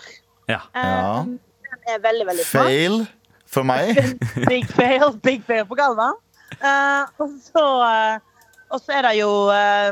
ja. 0.49 0.59
Ja. 0.75 1.21
Eh, 1.21 1.25
Den 1.25 1.95
er 1.95 2.03
veldig, 2.09 2.27
veldig 2.29 2.45
smart. 2.45 2.67
Fail 2.69 3.07
for 3.53 3.63
meg. 3.69 3.97
Big 4.53 4.67
fail, 4.69 5.13
big 5.25 5.41
fail 5.47 5.65
på 5.69 5.75
Galvan. 5.75 6.15
Uh, 6.61 7.09
og, 7.19 7.31
så, 7.45 7.65
eh, 7.85 8.19
og 8.71 8.81
så 8.85 8.93
er 8.99 9.03
det 9.09 9.15
jo 9.19 9.31
uh, 9.49 9.91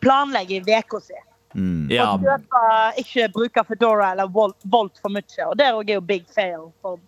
planlegge 0.00 0.58
i 0.58 0.78
uka 0.78 1.00
si. 1.00 1.18
Mm. 1.54 1.90
ja. 1.92 2.12
Og 2.14 2.20
kjøpe- 2.24 2.98
ikke 3.02 3.28
bruke 3.32 3.64
Foodora 3.68 4.12
eller 4.12 4.30
Volt, 4.32 4.56
Volt 4.64 4.98
for 5.02 5.12
mye. 5.12 5.46
Og 5.48 5.56
det 5.56 5.66
er 5.66 5.94
jo 5.94 6.00
big 6.00 6.24
fail 6.32 6.70
for 6.80 6.98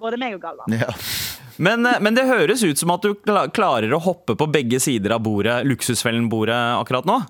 både 0.00 0.18
meg 0.18 0.34
og 0.34 0.42
Galvan. 0.42 0.72
Ja. 0.80 0.90
Men, 1.58 1.86
eh, 1.86 2.00
men 2.00 2.16
det 2.16 2.24
høres 2.26 2.62
ut 2.64 2.78
som 2.78 2.90
at 2.94 3.04
du 3.04 3.14
klarer 3.52 3.92
å 3.92 4.00
hoppe 4.00 4.36
på 4.38 4.48
begge 4.50 4.80
sider 4.80 5.12
av 5.12 5.22
bordet, 5.26 5.62
luksusfellen-bordet 5.68 6.80
akkurat 6.80 7.04
nå. 7.08 7.20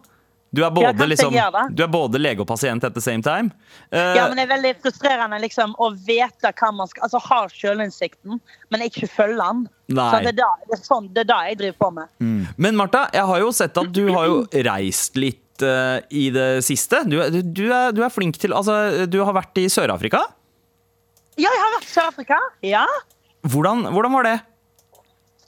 Du 0.52 0.60
er, 0.60 0.70
både, 0.70 1.06
liksom, 1.08 1.32
du 1.72 1.80
er 1.80 1.88
både 1.88 2.18
lege 2.20 2.42
og 2.44 2.48
pasient 2.50 2.84
at 2.84 2.92
the 2.92 3.00
same 3.00 3.24
time. 3.24 3.54
Uh, 3.88 4.12
Ja, 4.18 4.26
men 4.28 4.36
det 4.36 4.42
er 4.44 4.50
veldig 4.50 4.72
frustrerende 4.84 5.38
liksom, 5.40 5.72
å 5.80 5.88
vite 5.96 6.50
hva 6.52 6.68
man 6.76 6.90
skal 6.90 7.06
Altså 7.06 7.22
ha 7.24 7.38
sjølinnsikten, 7.48 8.36
men 8.68 8.84
ikke 8.84 9.08
følge 9.08 9.40
den. 9.40 9.62
Det, 9.88 10.04
er 10.18 10.36
da, 10.36 10.50
det, 10.68 10.76
er 10.76 10.82
sånn, 10.84 11.08
det 11.16 11.24
er 11.24 11.30
da 11.30 11.38
jeg 11.48 11.58
driver 11.62 11.78
på 11.80 11.88
med. 11.96 12.12
Men 12.66 12.76
Martha, 12.76 13.06
jeg 13.16 13.24
har 13.32 13.40
jo 13.46 13.48
sett 13.56 13.80
at 13.80 13.96
du 13.96 14.02
har 14.12 14.28
jo 14.28 14.36
reist 14.68 15.16
litt 15.16 15.64
uh, 15.64 16.04
i 16.12 16.28
det 16.36 16.50
siste. 16.68 17.00
Du, 17.08 17.16
du, 17.32 17.64
er, 17.72 17.96
du 17.96 18.04
er 18.04 18.12
flink 18.12 18.36
til 18.42 18.52
Altså, 18.52 19.08
du 19.08 19.22
har 19.24 19.32
vært 19.40 19.56
i 19.64 19.66
Sør-Afrika. 19.72 20.20
Ja, 21.40 21.48
jeg 21.48 21.64
har 21.64 21.76
vært 21.78 21.88
i 21.88 21.94
Sør-Afrika. 21.96 22.44
Ja. 22.68 22.84
Hvordan, 23.48 23.86
hvordan 23.88 24.20
var 24.20 24.28
det? 24.28 24.38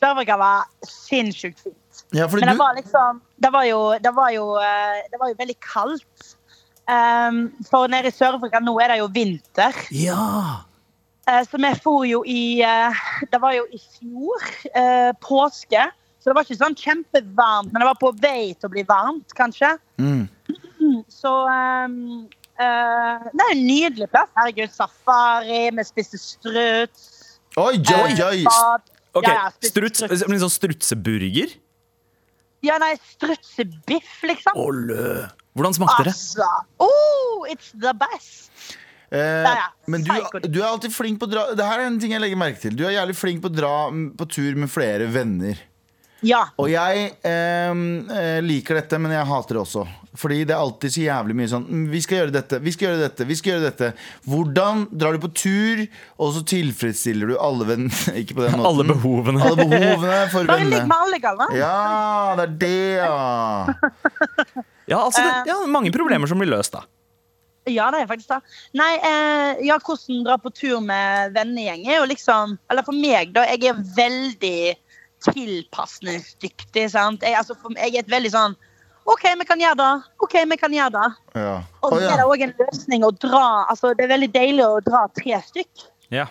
Sør-Afrika 0.01 0.41
var 0.41 0.65
sinnssykt 0.89 1.61
fint. 1.61 1.77
Ja, 2.15 2.29
fordi 2.31 2.45
Men 2.45 2.53
det 2.53 2.59
du, 2.59 2.63
var 2.63 2.75
liksom 2.79 3.21
Det 3.43 3.51
var 3.53 3.65
jo, 3.67 3.81
det 3.99 4.13
var 4.15 4.31
jo, 4.31 4.47
eh, 4.63 5.03
det 5.11 5.21
var 5.21 5.33
jo 5.33 5.39
veldig 5.39 5.57
kaldt. 5.61 6.37
Um, 6.85 7.39
for 7.65 7.89
nede 7.89 8.11
i 8.11 8.13
Sør-Afrika 8.13 8.61
nå 8.61 8.75
er 8.85 8.93
det 8.93 9.01
jo 9.01 9.09
vinter. 9.13 9.77
Ja. 9.97 10.63
Uh, 11.25 11.41
så 11.49 11.57
vi 11.57 11.73
for 11.81 12.05
jo 12.05 12.21
i 12.29 12.61
uh, 12.61 13.05
Det 13.33 13.41
var 13.41 13.57
jo 13.57 13.65
i 13.73 13.81
fjor, 13.81 14.49
uh, 14.77 15.13
påske. 15.25 15.89
Så 16.21 16.31
det 16.31 16.37
var 16.37 16.47
ikke 16.47 16.61
sånn 16.61 16.77
kjempevarmt, 16.79 17.73
men 17.73 17.83
det 17.83 17.89
var 17.89 17.99
på 18.01 18.13
vei 18.17 18.55
til 18.55 18.69
å 18.69 18.73
bli 18.73 18.85
varmt, 18.89 19.35
kanskje. 19.37 19.75
mm. 20.01 20.25
Så 21.21 21.33
um, 21.49 21.97
uh, 22.61 23.25
Det 23.33 23.45
er 23.45 23.51
en 23.51 23.65
nydelig 23.65 24.09
plass. 24.13 24.31
Herregud, 24.37 24.73
safari, 24.73 25.67
vi 25.75 25.85
spiste 25.89 26.21
struts. 26.21 27.11
Oi, 27.61 27.77
oi, 27.81 28.15
oi! 28.25 28.41
struts, 29.63 30.03
Litt 30.11 30.43
sånn 30.43 30.53
strutseburger? 30.53 31.53
Ja, 32.65 32.79
nei, 32.81 32.95
strutsebiff, 33.15 34.23
liksom. 34.25 34.57
Olle. 34.61 35.29
Hvordan 35.55 35.77
smakte 35.77 36.09
det? 36.09 36.15
Altså, 36.15 36.49
oh, 36.83 37.45
it's 37.51 37.71
the 37.77 37.93
best. 37.99 38.51
Eh, 39.15 39.45
ja. 39.47 39.69
men 39.87 40.03
du, 40.03 40.11
du 40.49 40.59
er 40.59 40.67
alltid 40.67 40.91
flink 40.91 41.21
på 41.21 41.29
å 41.29 41.31
dra 41.31 41.43
Det 41.55 41.63
her 41.69 41.83
er 41.83 41.87
en 41.87 41.99
ting 42.03 42.15
jeg 42.17 42.23
legger 42.25 42.41
merke 42.41 42.59
til. 42.63 42.75
Du 42.75 42.83
er 42.89 42.97
jævlig 42.97 43.15
flink 43.19 43.45
på 43.45 43.53
å 43.53 43.55
dra 43.55 43.75
på 44.19 44.27
tur 44.33 44.59
med 44.59 44.73
flere 44.73 45.07
venner. 45.13 45.61
Ja. 46.25 46.41
Og 46.61 46.71
jeg 46.73 47.11
ehm, 47.29 47.85
eh, 48.13 48.39
liker 48.45 48.81
dette, 48.81 48.99
men 49.01 49.13
jeg 49.13 49.29
hater 49.29 49.59
det 49.59 49.63
også. 49.63 49.85
Fordi 50.15 50.45
det 50.47 50.55
er 50.55 50.63
alltid 50.63 50.95
så 50.95 51.03
jævlig 51.03 51.35
mye 51.35 51.51
sånn 51.51 51.65
mm, 51.67 51.87
Vi 51.91 52.01
skal 52.05 52.21
gjøre 52.21 52.35
dette, 52.37 52.61
vi 52.63 52.71
skal 52.71 52.87
gjøre 52.87 53.01
dette, 53.01 53.27
vi 53.27 53.37
skal 53.39 53.53
gjøre 53.55 53.65
dette. 53.67 53.89
Hvordan 54.31 54.85
drar 54.95 55.17
du 55.17 55.23
på 55.25 55.33
tur, 55.35 55.83
og 56.23 56.35
så 56.37 56.45
tilfredsstiller 56.55 57.33
du 57.33 57.37
alle 57.37 57.69
venn... 57.69 57.89
Ikke 58.21 58.39
på 58.39 58.47
den 58.47 58.57
måten. 58.57 58.69
Alle 58.71 58.89
behovene. 58.93 59.43
Alle 59.45 59.69
behovene 59.69 60.21
for 60.33 60.49
Bare 60.49 60.63
ligg 60.63 60.79
vennene. 60.79 60.91
med 60.91 61.07
alle, 61.07 61.23
Galvan. 61.25 61.57
Ja, 61.59 61.75
det 62.39 62.47
er 62.47 62.59
det, 62.65 62.77
ja. 63.03 64.65
Ja, 64.85 64.99
altså, 65.01 65.23
det, 65.25 65.49
ja, 65.49 65.55
mange 65.73 65.89
problemer 65.95 66.29
som 66.29 66.41
blir 66.41 66.51
løst, 66.53 66.75
da. 66.77 66.85
Ja, 67.65 67.87
det 67.95 68.03
er 68.03 68.09
faktisk 68.11 68.29
det. 68.29 68.41
Nei, 68.77 68.91
eh, 69.01 69.63
ja, 69.65 69.79
hvordan 69.81 70.25
dra 70.27 70.37
på 70.37 70.53
tur 70.53 70.83
med 70.85 71.33
vennegjeng 71.33 71.87
er 71.89 72.03
jo 72.03 72.09
liksom 72.11 72.59
Eller 72.69 72.85
for 72.85 72.93
meg, 72.93 73.33
da. 73.33 73.47
Jeg 73.49 73.71
er 73.71 73.81
veldig 73.97 74.59
tilpasningsdyktig, 75.31 76.87
sant. 76.93 77.25
Jeg, 77.25 77.37
altså, 77.39 77.57
jeg 77.77 77.95
er 77.95 78.05
et 78.05 78.13
veldig 78.13 78.33
sånn 78.35 78.57
OK, 79.05 79.25
vi 79.37 79.45
kan 79.45 79.61
gjøre 79.61 79.77
det. 79.77 80.13
OK, 80.25 80.35
vi 80.49 80.57
kan 80.57 80.73
gjøre 80.73 80.95
det. 80.95 81.09
Ja. 81.37 81.57
Og 81.85 81.93
så 81.93 81.99
ja. 82.01 82.15
er 82.15 82.23
det 82.23 82.25
òg 82.25 82.45
en 82.47 82.55
løsning 82.57 83.05
å 83.05 83.11
dra 83.13 83.43
Altså, 83.69 83.93
det 83.93 84.07
er 84.07 84.15
veldig 84.15 84.31
deilig 84.33 84.65
å 84.65 84.79
dra 84.87 85.03
tre 85.13 85.41
stykk. 85.45 85.85
Ja. 86.15 86.31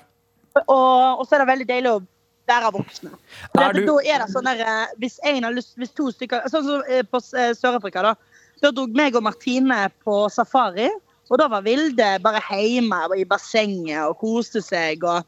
Og, 0.63 1.21
og 1.21 1.23
så 1.27 1.37
er 1.37 1.43
det 1.43 1.49
veldig 1.51 1.69
deilig 1.69 1.91
å 1.91 2.01
være 2.49 2.71
voksne. 2.73 3.11
Er 3.59 3.73
du- 3.73 3.85
Da 3.85 3.97
er 4.03 4.19
det 4.19 4.29
sånn 4.33 4.49
der, 4.49 4.59
eh, 4.61 4.87
hvis, 4.97 5.19
lyst, 5.53 5.77
hvis 5.77 5.93
to 5.93 6.11
stykker 6.11 6.49
Sånn 6.49 6.65
som 6.65 6.83
eh, 6.89 7.03
på 7.03 7.21
eh, 7.37 7.53
Sør-Afrika, 7.53 8.01
da. 8.01 8.15
Da 8.61 8.71
dro 8.71 8.87
meg 8.87 9.15
og 9.15 9.23
Martine 9.23 9.91
på 10.03 10.29
safari. 10.31 10.89
Og 11.31 11.39
da 11.39 11.47
var 11.51 11.63
Vilde 11.65 12.09
bare 12.23 12.41
hjemme 12.51 12.99
i 13.17 13.23
bassenget 13.27 14.01
og 14.03 14.17
koste 14.19 14.61
seg. 14.63 15.03
Og, 15.07 15.23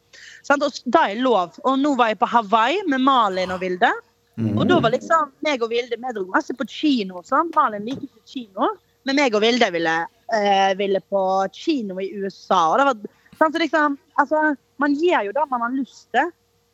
sant? 0.45 0.63
og 0.65 0.75
da 0.91 1.05
er 1.09 1.21
lov. 1.23 1.55
Og 1.63 1.79
nå 1.81 1.95
var 1.99 2.11
jeg 2.11 2.19
på 2.21 2.29
Hawaii 2.29 2.83
med 2.91 3.03
Malin 3.05 3.53
og 3.55 3.63
Vilde. 3.63 3.91
Og 4.35 4.65
da 4.67 4.81
var 4.83 4.91
liksom 4.91 5.31
meg 5.45 5.63
og 5.63 5.71
Vilde 5.71 5.95
Vi 5.95 6.13
dro 6.17 6.25
masse 6.33 6.53
på 6.57 6.67
kino. 6.67 7.23
Sant? 7.23 7.55
Malin 7.55 7.85
liker 7.87 8.09
ikke 8.09 8.25
kino, 8.27 8.73
men 9.07 9.15
meg 9.21 9.35
og 9.37 9.43
Vilde 9.45 9.69
ville, 9.71 9.95
eh, 10.35 10.71
ville 10.75 10.99
på 10.99 11.21
kino 11.55 11.99
i 12.03 12.09
USA. 12.19 12.73
Og 12.73 12.79
det 12.79 12.87
var, 12.89 12.97
sant? 13.39 13.55
Så 13.55 13.61
liksom, 13.63 13.99
altså, 14.19 14.41
man 14.81 14.97
gjør 14.99 15.29
jo 15.29 15.37
det 15.37 15.45
man 15.51 15.63
har 15.63 15.77
lyst 15.77 16.09
til. 16.11 16.33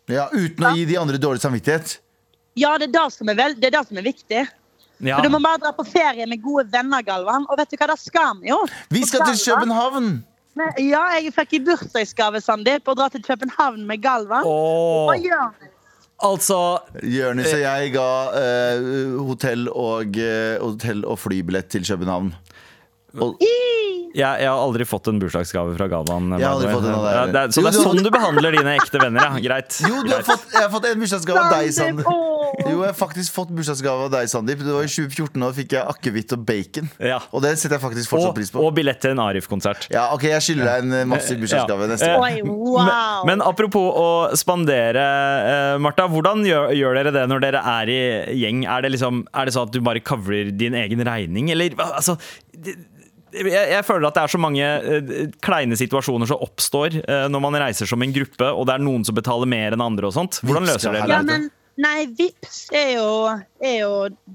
ja, 0.09 0.25
uten 0.33 0.65
å 0.65 0.73
gi 0.75 0.87
de 0.89 0.97
andre 0.97 1.21
dårlig 1.21 1.43
samvittighet. 1.43 1.99
Ja, 2.57 2.73
det 2.81 2.89
er 2.89 2.97
det 2.97 3.05
som 3.13 3.29
er, 3.29 3.37
vel, 3.37 3.53
det 3.55 3.69
er, 3.69 3.77
det 3.77 3.85
som 3.87 3.99
er 4.01 4.07
viktig. 4.09 4.41
Ja. 5.01 5.17
For 5.17 5.24
Du 5.27 5.29
må 5.34 5.39
bare 5.41 5.58
dra 5.63 5.72
på 5.74 5.86
ferie 5.88 6.25
med 6.29 6.41
gode 6.43 6.67
venner, 6.72 7.01
Galvan. 7.03 7.46
Og 7.50 7.58
vet 7.58 7.70
du 7.74 7.77
hva, 7.77 7.88
det 7.93 8.00
skal 8.00 8.36
vi 8.41 8.50
jo. 8.53 8.60
Vi 8.93 9.01
skal 9.05 9.25
til 9.31 9.39
København! 9.53 10.24
Men- 10.55 10.74
Ja, 10.77 11.05
jeg 11.17 11.34
fikk 11.34 11.53
i 11.53 11.60
bursdagsgave, 11.63 12.41
Sandeep, 12.43 12.84
å 12.91 12.96
dra 12.96 13.08
til 13.10 13.22
København 13.24 13.86
med 13.88 14.01
Galvan. 14.03 14.43
Åh, 14.46 15.08
Hva 15.10 15.15
gjør 15.24 15.51
vi? 15.60 15.67
altså 16.22 16.58
Jørnis 17.01 17.50
og 17.53 17.60
jeg 17.63 17.93
ga 17.96 18.10
eh, 18.38 19.15
hotell, 19.25 19.63
og, 19.74 20.17
eh, 20.22 20.60
hotell 20.62 21.05
og 21.10 21.17
flybillett 21.17 21.70
til 21.74 21.81
København. 21.88 22.34
Og, 23.20 23.39
jeg, 23.41 24.13
jeg 24.15 24.48
har 24.48 24.60
aldri 24.60 24.86
fått 24.88 25.08
en 25.12 25.17
bursdagsgave 25.20 25.74
fra 25.79 25.88
Galvan. 25.91 26.29
Jeg 26.38 26.46
har 26.46 26.53
aldri 26.60 26.70
fått 26.75 26.86
en 26.88 26.93
av 27.00 27.03
deg, 27.08 27.15
Ja, 27.15 27.25
det 27.25 27.41
er, 27.41 27.48
så 27.55 27.62
Jo, 27.62 27.63
det 27.65 27.72
er 27.72 27.77
du- 27.79 27.86
sånn 27.88 28.03
du 28.03 28.12
behandler 28.12 28.51
dine 28.60 28.75
ekte 28.77 29.01
venner, 29.01 29.22
ja. 29.24 29.39
Greit. 29.48 29.79
jo, 29.81 29.88
du 30.03 30.12
har 30.13 30.22
Greit. 30.22 30.25
fått, 30.29 30.46
jeg 30.53 30.62
har 30.62 30.70
fått 30.70 30.86
en 30.91 31.00
bursdagsgave 31.00 31.39
av 31.39 31.51
deg, 31.58 32.05
åh. 32.05 32.30
Jo, 32.72 32.81
jeg 32.81 32.89
har 32.89 32.98
faktisk 32.98 33.36
fått 33.36 33.51
bursdagsgave 33.55 34.08
av 34.08 34.12
deg, 34.13 34.29
Sandeep. 34.31 34.62
Det 34.63 34.74
var 34.74 34.86
i 34.86 34.91
2014, 34.91 35.31
og 35.38 35.43
da 35.46 35.51
fikk 35.58 35.75
jeg 35.77 35.93
akevitt 35.93 36.36
og 36.36 36.43
bacon. 36.48 36.91
Ja. 37.00 37.20
Og 37.31 37.43
det 37.46 37.53
setter 37.60 37.77
jeg 37.77 37.84
faktisk 37.84 38.12
fortsatt 38.12 38.31
Og, 38.31 38.38
pris 38.38 38.51
på. 38.53 38.63
og 38.65 38.75
billett 38.77 39.01
til 39.03 39.15
en 39.15 39.24
Arif-konsert. 39.24 39.88
Ja, 39.93 40.10
ok, 40.15 40.27
Jeg 40.31 40.46
skylder 40.46 40.70
deg 40.70 40.86
en 40.86 40.98
eh, 41.00 41.08
massiv 41.10 41.41
bursdagsgave 41.41 41.89
neste 41.91 42.12
gang. 42.12 42.51
Wow. 42.51 43.25
Men 43.29 43.43
apropos 43.46 44.00
å 44.01 44.08
spandere, 44.39 45.01
uh, 45.01 45.75
Martha. 45.81 46.08
Hvordan 46.12 46.46
gjør, 46.48 46.72
gjør 46.75 46.98
dere 47.00 47.15
det 47.15 47.25
når 47.31 47.43
dere 47.48 47.65
er 47.74 47.91
i 47.91 48.01
gjeng? 48.41 48.65
Er 48.67 48.86
det, 48.86 48.96
liksom, 48.98 49.25
er 49.31 49.48
det 49.48 49.55
sånn 49.55 49.70
at 49.70 49.75
du 49.75 49.81
bare 49.86 50.03
covrer 50.03 50.51
din 50.55 50.77
egen 50.77 51.03
regning, 51.08 51.51
eller 51.53 51.75
altså 51.91 52.17
det, 52.51 52.75
jeg, 53.31 53.48
jeg 53.72 53.86
føler 53.88 54.10
at 54.10 54.17
det 54.17 54.24
er 54.25 54.34
så 54.34 54.41
mange 54.41 54.67
eh, 54.67 55.15
kleine 55.43 55.77
situasjoner 55.79 56.29
som 56.29 56.43
oppstår 56.43 57.00
eh, 57.01 57.25
når 57.31 57.43
man 57.43 57.58
reiser 57.63 57.89
som 57.89 58.03
en 58.03 58.15
gruppe, 58.15 58.50
og 58.51 58.67
det 58.67 58.75
er 58.75 58.84
noen 58.84 59.05
som 59.08 59.17
betaler 59.17 59.50
mer 59.50 59.75
enn 59.75 59.84
andre 59.86 60.10
og 60.10 60.15
sånt. 60.17 60.41
Hvordan 60.43 60.67
løser 60.67 60.96
dere 60.96 61.08
det? 61.08 61.15
Ja, 61.15 61.24
men 61.27 61.50
nei, 61.79 62.05
Vips 62.17 62.65
er 62.75 62.95
jo, 62.97 63.09
er 63.63 63.77
jo 63.81 63.91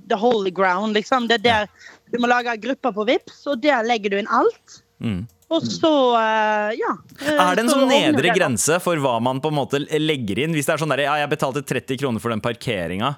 the 0.08 0.18
holy 0.18 0.52
ground, 0.54 0.96
liksom. 0.96 1.28
Det 1.28 1.40
er 1.40 1.46
der 1.46 1.70
du 2.12 2.20
må 2.22 2.30
lage 2.30 2.54
grupper 2.62 2.94
på 2.94 3.06
Vips, 3.08 3.40
og 3.50 3.62
der 3.64 3.86
legger 3.86 4.14
du 4.14 4.20
inn 4.20 4.30
alt. 4.30 4.80
Mm. 5.02 5.24
Og 5.52 5.62
så, 5.62 5.92
eh, 6.18 6.74
ja. 6.80 6.92
Er 7.22 7.54
det 7.54 7.66
en 7.66 7.70
sånn 7.70 7.86
nedre 7.90 8.32
grense 8.34 8.80
for 8.82 8.98
hva 9.02 9.18
man 9.22 9.40
på 9.42 9.52
en 9.52 9.58
måte 9.60 9.82
legger 10.00 10.42
inn? 10.42 10.56
Hvis 10.56 10.66
det 10.66 10.74
er 10.74 10.82
sånn 10.82 10.94
der, 10.94 11.04
ja, 11.06 11.20
jeg 11.22 11.30
betalte 11.30 11.62
30 11.62 12.00
kroner 12.02 12.22
for 12.22 12.34
den 12.34 12.42
parkeringa. 12.42 13.14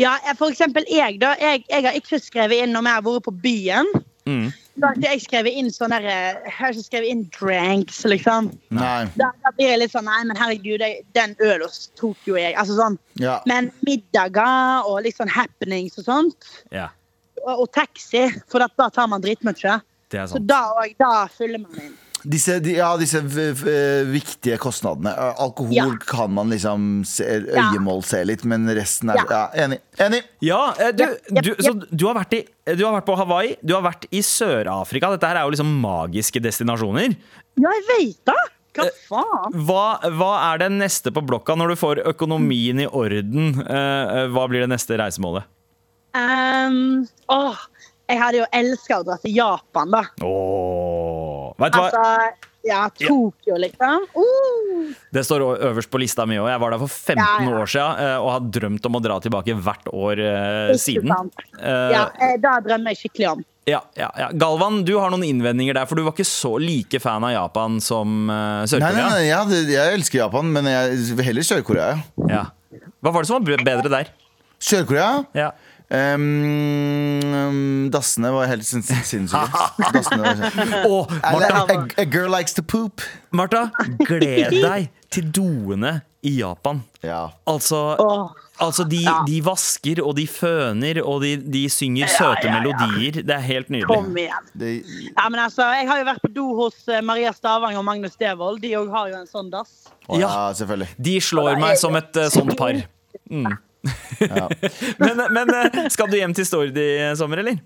Ja, 0.00 0.16
for 0.38 0.50
eksempel 0.50 0.86
jeg, 0.90 1.18
da. 1.22 1.34
Jeg, 1.38 1.64
jeg 1.70 1.86
har 1.86 1.98
ikke 1.98 2.18
skrevet 2.22 2.64
inn 2.64 2.74
når 2.74 2.88
jeg 2.88 2.98
har 2.98 3.06
vært 3.06 3.26
på 3.26 3.34
byen. 3.44 3.90
Mm. 4.28 4.52
Da 4.78 4.88
har 4.88 4.96
ikke 4.96 5.10
jeg 5.10 5.22
skrevet 5.24 5.56
inn 5.58 5.68
sånn 5.74 5.92
der 5.92 6.04
eh, 6.06 6.36
Jeg 6.46 6.52
har 6.56 6.72
ikke 6.72 6.86
skrevet 6.86 7.10
inn 7.10 7.22
dranks, 7.34 7.98
liksom. 8.08 8.52
Nei. 8.72 9.04
Da, 9.18 9.32
da 9.42 9.52
blir 9.56 9.72
jeg 9.72 9.80
litt 9.82 9.94
sånn 9.94 10.06
Nei, 10.08 10.20
men 10.28 10.38
herregud, 10.38 10.84
jeg, 10.84 11.02
den 11.16 11.34
ølen 11.42 11.74
tok 11.98 12.28
jo 12.28 12.38
jeg. 12.38 12.54
Altså 12.54 12.78
sånn. 12.78 12.98
Ja. 13.20 13.40
Men 13.50 13.72
middager 13.86 14.86
og 14.88 15.02
litt 15.06 15.18
sånn 15.18 15.32
happenings 15.32 15.98
og 16.00 16.06
sånt. 16.08 16.52
Ja, 16.74 16.88
Og, 17.42 17.64
og 17.64 17.68
taxi, 17.74 18.28
for 18.52 18.62
at 18.62 18.74
da 18.78 18.88
tar 18.94 19.10
man 19.10 19.24
dritmye. 19.24 19.80
Så 20.12 20.38
da, 20.44 20.62
og, 20.76 20.94
da 21.00 21.26
fyller 21.32 21.64
man 21.64 21.78
inn. 21.82 21.94
Disse, 22.24 22.60
de, 22.62 22.76
ja, 22.76 22.92
disse 22.96 23.18
v- 23.20 23.52
v- 23.52 24.04
viktige 24.12 24.58
kostnadene. 24.62 25.10
Eh, 25.10 25.40
Alkohol 25.42 25.74
Ja. 25.74 25.86
kan 26.06 26.30
man 26.32 26.50
liksom 26.50 27.04
se, 27.04 27.24
øyemål 27.24 28.04
se 28.06 28.24
litt, 28.24 28.44
men 28.44 28.66
resten 28.68 29.10
er 29.10 29.16
Ja. 29.16 29.24
ja, 29.30 29.48
Enig. 29.64 29.80
Enig. 29.98 30.22
Ja, 30.40 30.72
eh, 30.78 30.92
du, 30.92 31.04
du, 31.42 31.54
så 31.58 31.72
du 31.90 32.06
har, 32.06 32.14
vært 32.14 32.32
i, 32.38 32.42
du 32.76 32.84
har 32.86 33.00
vært 33.00 33.06
på 33.10 33.16
Hawaii, 33.18 33.56
du 33.64 33.74
har 33.74 33.82
vært 33.82 34.06
i 34.12 34.20
Sør-Afrika. 34.22 35.10
Dette 35.10 35.26
her 35.26 35.36
er 35.36 35.44
jo 35.48 35.50
liksom 35.56 35.72
magiske 35.82 36.40
destinasjoner. 36.40 37.16
Ja, 37.60 37.70
jeg 37.70 37.88
vet 37.90 38.24
det! 38.26 38.40
Hva 38.72 38.86
Eh, 38.86 38.90
faen? 39.10 39.52
Hva, 39.66 40.00
hva 40.16 40.30
er 40.54 40.58
det 40.62 40.70
neste 40.72 41.10
på 41.12 41.20
blokka 41.26 41.52
når 41.58 41.68
du 41.74 41.76
får 41.76 41.98
økonomien 42.08 42.80
i 42.80 42.86
orden? 42.86 43.60
Eh, 43.66 44.04
eh, 44.22 44.28
hva 44.32 44.46
blir 44.48 44.60
det 44.64 44.70
neste 44.72 44.96
reisemålet? 44.96 45.44
Um, 46.14 47.06
åh, 47.28 47.56
jeg 48.08 48.18
hadde 48.20 48.38
jo 48.42 48.46
elska 48.52 48.98
å 49.00 49.04
dra 49.06 49.16
til 49.22 49.32
Japan, 49.36 49.90
da. 49.94 50.02
Åh, 50.24 50.91
vet 51.62 51.72
du 51.74 51.78
hva? 51.80 51.90
Altså, 51.90 52.48
ja, 52.62 52.80
Tokyo, 52.94 53.56
liksom. 53.58 54.04
Uh, 54.14 54.92
Det 55.14 55.24
står 55.26 55.42
øverst 55.66 55.90
på 55.90 55.98
lista 55.98 56.26
mi 56.30 56.36
òg. 56.38 56.46
Jeg 56.52 56.60
var 56.62 56.70
der 56.76 56.78
for 56.84 56.92
15 56.92 57.18
Ja, 57.18 57.30
ja. 57.42 57.56
år 57.58 57.66
siden 57.72 58.02
eh, 58.04 58.18
og 58.22 58.28
har 58.36 58.44
drømt 58.54 58.86
om 58.86 58.98
å 58.98 59.02
dra 59.02 59.16
tilbake 59.24 59.56
hvert 59.66 59.88
år 59.90 60.22
uh, 60.22 60.74
siden. 60.78 61.10
Eh, 61.58 61.88
Ja, 61.96 62.04
da 62.38 62.52
drømmer 62.62 62.94
jeg 62.94 63.00
skikkelig 63.02 63.28
om. 63.32 63.42
ja, 63.66 63.80
ja, 63.98 64.08
ja. 64.18 64.28
Galvan, 64.38 64.84
du 64.86 64.94
har 64.98 65.10
noen 65.10 65.26
innvendinger 65.26 65.74
der, 65.80 65.86
for 65.90 65.98
du 65.98 66.04
var 66.06 66.14
ikke 66.14 66.26
så 66.26 66.54
like 66.62 67.00
fan 67.02 67.26
av 67.26 67.34
Japan 67.34 67.80
som 67.82 68.30
eh, 68.30 68.32
Nei, 68.32 68.62
nei, 68.62 68.70
Sør-Korea. 68.70 69.10
nei, 69.10 69.26
ja, 69.28 69.42
det, 69.50 69.60
jeg 69.74 69.98
elsker 69.98 70.22
Japan, 70.22 70.52
men 70.54 70.70
jeg 70.70 70.96
vil 71.18 71.26
heller 71.32 71.42
Sør-Korea. 71.50 71.92
ja. 72.30 72.46
Ja. 72.72 72.86
Hva 73.04 73.10
var 73.12 73.20
det 73.26 73.28
som 73.28 73.42
var 73.44 73.60
bedre 73.66 73.90
der? 73.92 74.08
Sør-Korea? 74.62 75.24
Ja. 75.36 75.50
Um, 75.92 77.20
um, 77.20 77.90
dassene 77.92 78.30
var 78.32 78.46
helt 78.48 78.64
sin- 78.64 78.80
sinnssyke. 78.82 79.44
Sånn- 80.06 80.46
Martha, 81.20 81.66
a, 81.68 81.76
a 82.00 82.04
girl 82.08 82.30
likes 82.32 82.54
to 82.56 82.62
poop. 82.64 83.02
Martha, 83.30 83.66
gled 84.06 84.54
deg 84.62 84.88
til 85.12 85.26
doene 85.36 85.98
i 86.24 86.36
Japan. 86.38 86.80
Ja. 87.04 87.26
Altså, 87.50 87.80
altså 88.62 88.86
de, 88.88 89.02
Ja. 89.04 89.18
de 89.26 89.40
vasker 89.44 90.00
og 90.04 90.14
de 90.16 90.24
føner 90.30 91.02
og 91.04 91.20
de, 91.26 91.34
de 91.36 91.64
synger 91.72 92.08
søte 92.14 92.46
ja, 92.46 92.54
ja. 92.54 92.60
melodier. 92.60 93.18
Det 93.26 93.34
er 93.36 93.44
helt 93.50 93.68
Kom 93.90 94.08
nydelig. 94.14 94.28
igjen. 94.30 95.12
Ja, 95.18 95.26
men 95.28 95.40
altså, 95.44 95.66
Jeg 95.76 95.88
har 95.90 95.98
jo 96.00 96.06
vært 96.08 96.22
på 96.24 96.30
do 96.38 96.46
hos 96.62 96.78
eh, 96.88 97.02
Maria 97.04 97.34
Stavang 97.36 97.76
og 97.76 97.84
Magnus 97.84 98.16
Devold. 98.16 98.62
De 98.64 98.72
òg 98.80 98.88
har 98.94 99.10
jo 99.12 99.18
en 99.20 99.28
sånn 99.28 99.50
dass. 99.52 99.74
ja, 100.08 100.22
Ja. 100.24 100.32
selvfølgelig. 100.56 100.88
De 100.96 101.18
slår 101.20 101.60
meg 101.60 101.76
som 101.82 101.96
et 102.00 102.16
uh, 102.16 102.30
sånt 102.32 102.56
par. 102.56 102.80
Mm. 103.32 103.44
Ja. 104.22 104.48
Men, 105.02 105.22
men 105.34 105.54
eh, 105.58 105.86
skal 105.90 106.10
du 106.12 106.16
hjem 106.18 106.34
til 106.36 106.46
Stord 106.46 106.76
i 106.78 106.88
sommer, 107.18 107.42
eller? 107.42 107.60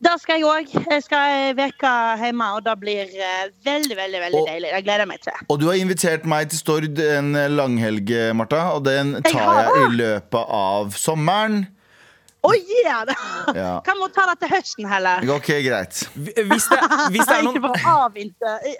Da 0.00 0.14
skal 0.16 0.40
jeg 0.40 0.46
òg. 0.48 0.70
Jeg 0.90 1.02
skal 1.04 1.34
ei 1.34 1.50
uke 1.68 1.90
hjemme, 2.22 2.46
og 2.56 2.62
det 2.64 2.72
blir 2.80 3.02
eh, 3.20 3.42
veldig 3.66 3.98
veldig, 3.98 4.20
veldig 4.26 4.40
Og- 4.40 4.48
deilig. 4.48 4.70
Det 4.74 4.84
gleder 4.86 5.04
jeg 5.04 5.10
meg 5.12 5.20
til. 5.26 5.42
Og 5.52 5.60
du 5.60 5.66
har 5.68 5.76
invitert 5.82 6.24
meg 6.32 6.48
til 6.50 6.58
Stord 6.62 7.02
en 7.04 7.34
langhelg, 7.54 8.14
Martha, 8.34 8.62
og 8.78 8.86
den 8.88 9.18
tar 9.26 9.36
jeg, 9.36 9.68
jeg 9.76 9.84
i 9.90 10.00
løpet 10.00 10.56
av 10.62 10.96
sommeren. 10.96 11.60
Å, 12.40 12.54
gjør 12.56 13.02
det! 13.10 13.14
Ja. 13.52 13.72
Kan 13.84 13.98
vi 14.00 14.06
ta 14.16 14.22
det 14.30 14.38
til 14.40 14.48
høsten 14.54 14.86
heller? 14.88 15.26
Ok, 15.34 15.50
greit. 15.60 15.98
Hvis 16.16 16.70
det, 16.72 16.78
hvis 17.12 17.26
det 17.28 17.34
er 17.36 17.42
Ikke 17.44 17.60
noen 17.60 17.60
for 17.60 17.90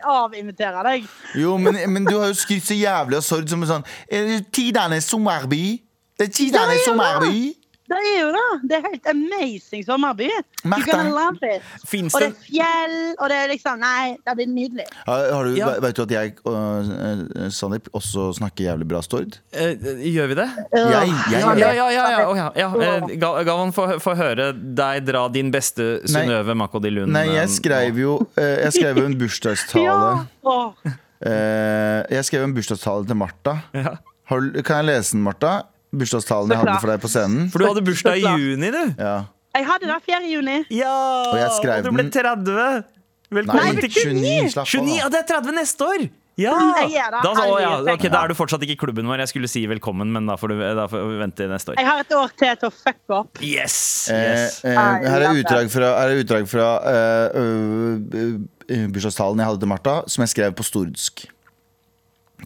å 0.09 0.15
avinvitere, 0.25 0.85
deg. 0.87 1.05
Jo, 1.37 1.59
men, 1.61 1.77
men 1.93 2.09
du 2.09 2.15
har 2.17 2.31
jo 2.33 2.39
skrytt 2.41 2.65
så 2.71 2.79
jævlig 2.79 3.19
av 3.21 3.27
Sord 3.27 3.53
som 3.53 3.61
en 3.67 3.69
sånn 3.75 3.85
eh, 4.09 4.39
Tidenes 4.57 5.11
sommerby. 5.13 5.83
Det 6.21 6.61
er 6.61 6.77
ja. 6.77 6.85
sommerby. 6.85 7.55
Det 7.91 7.99
er 8.07 8.21
jo 8.21 8.29
det. 8.35 8.51
Det 8.71 8.77
er 8.77 8.85
helt 8.87 9.07
amazing 9.11 9.83
sommerby. 9.83 10.29
Martha. 10.63 10.85
You're 10.85 10.97
gonna 10.97 11.11
love 11.11 11.39
it. 11.43 11.63
Fins 11.89 12.15
Og 12.15 12.21
det 12.23 12.29
det 12.29 12.37
er 12.37 12.45
fjell, 12.47 12.97
og 13.19 13.31
det 13.33 13.39
er 13.39 13.49
liksom 13.51 13.81
Nei, 13.83 14.13
det 14.27 14.35
blir 14.39 14.47
nydelig. 14.51 14.85
Har, 15.09 15.25
har 15.35 15.49
du, 15.49 15.57
Ja. 15.59 15.71
Vet 15.83 15.97
du 15.99 16.03
at 16.05 16.15
jeg 16.15 16.35
og 16.45 16.91
uh, 16.93 17.49
Sandeep 17.51 17.89
også 17.97 18.29
snakker 18.39 18.69
jævlig 18.69 18.87
bra 18.93 19.01
Stord? 19.03 19.41
Uh, 19.57 19.91
Gjør 20.07 20.31
vi 20.31 20.39
det? 20.39 20.47
Jeg, 20.71 20.85
jeg, 20.85 21.41
Ja, 21.41 21.41
jeg, 21.41 21.57
ja, 21.59 21.81
ja. 21.91 22.21
ja, 22.21 22.47
ja, 22.55 22.69
ja. 22.79 22.93
Eh, 23.01 23.17
Galvan, 23.19 23.75
få 23.75 23.89
få 24.03 24.15
høre 24.21 24.53
deg 24.55 25.03
dra 25.09 25.25
din 25.35 25.51
beste 25.51 25.89
Synnøve 26.07 26.55
Makodi 26.55 26.95
Lund. 26.95 27.11
Nei, 27.17 27.27
jeg 27.35 27.51
skrev 27.57 27.99
jo 27.99 28.21
Jeg 28.39 28.71
skrev 28.77 29.03
jo 29.03 29.09
en 29.11 29.19
bursdagstale 29.19 29.83
Ja. 29.91 30.23
Åh. 30.47 30.95
Eh, 31.27 32.07
Jeg 32.15 32.25
skrev 32.31 32.47
en 32.47 32.55
bursdagstale 32.55 33.11
til 33.11 33.19
Martha. 33.19 33.59
Ja. 33.75 33.99
Har, 34.31 34.51
kan 34.63 34.85
jeg 34.85 34.93
lese 34.93 35.17
den, 35.19 35.27
Martha? 35.27 35.59
Bursdagstalen 35.91 36.53
jeg 36.55 36.63
hadde 36.63 36.79
for 36.79 36.93
deg 36.93 37.03
på 37.03 37.11
scenen? 37.11 37.51
For 37.51 37.63
du 37.63 37.67
hadde 37.67 37.83
bursdag 37.87 38.23
i 38.23 38.23
juni, 38.23 38.71
du. 38.71 38.83
Ja. 39.01 39.17
Jeg 39.57 39.67
hadde 39.67 39.91
det 39.91 39.99
4. 40.07 40.23
juni. 40.31 40.57
Ja! 40.71 40.95
Og 41.33 41.37
jeg 41.41 41.51
skrev 41.59 41.83
du 41.83 41.91
ble 41.97 42.07
30. 42.15 42.87
Velkommen 43.31 43.77
Nei, 43.79 43.83
til 43.83 44.15
29. 44.15 44.51
29, 44.55 44.97
ja, 44.99 45.11
det 45.11 45.23
er 45.25 45.29
30 45.35 45.55
neste 45.59 45.87
år! 45.87 46.07
Ja! 46.41 46.55
Det. 46.55 47.03
Da, 47.13 47.33
så, 47.35 47.45
ja, 47.61 47.73
Okay, 47.93 48.11
da 48.11 48.23
er 48.25 48.33
du 48.33 48.37
fortsatt 48.39 48.63
ikke 48.65 48.77
i 48.77 48.81
klubben 48.81 49.11
vår. 49.11 49.25
Jeg 49.25 49.33
skulle 49.33 49.51
si 49.51 49.65
velkommen, 49.71 50.09
men 50.15 50.31
da 50.31 50.39
får 50.41 50.55
du, 50.55 50.63
da 50.79 50.87
får 50.91 51.05
vi 51.11 51.19
vente 51.21 51.49
neste 51.51 51.75
år. 51.75 51.81
Jeg 51.83 51.89
har 51.91 52.03
et 52.05 52.15
år 52.17 52.33
til 52.39 52.55
til 52.63 52.71
å 52.71 52.73
fucke 52.75 53.19
opp. 53.19 53.43
Yes! 53.45 53.77
Eh, 54.15 54.23
yes. 54.31 54.61
eh, 54.65 54.79
her 54.79 55.27
er 55.27 55.43
utdrag 55.43 55.71
fra, 55.75 55.93
her 55.99 56.15
er 56.15 56.23
utdrag 56.23 56.49
fra 56.51 56.71
uh, 56.87 57.43
øh, 57.43 58.87
bursdagstalen 58.95 59.43
jeg 59.43 59.51
hadde 59.51 59.65
til 59.67 59.73
Martha, 59.75 59.97
som 60.07 60.25
jeg 60.25 60.35
skrev 60.37 60.55
på 60.57 60.67
stordsk. 60.71 61.27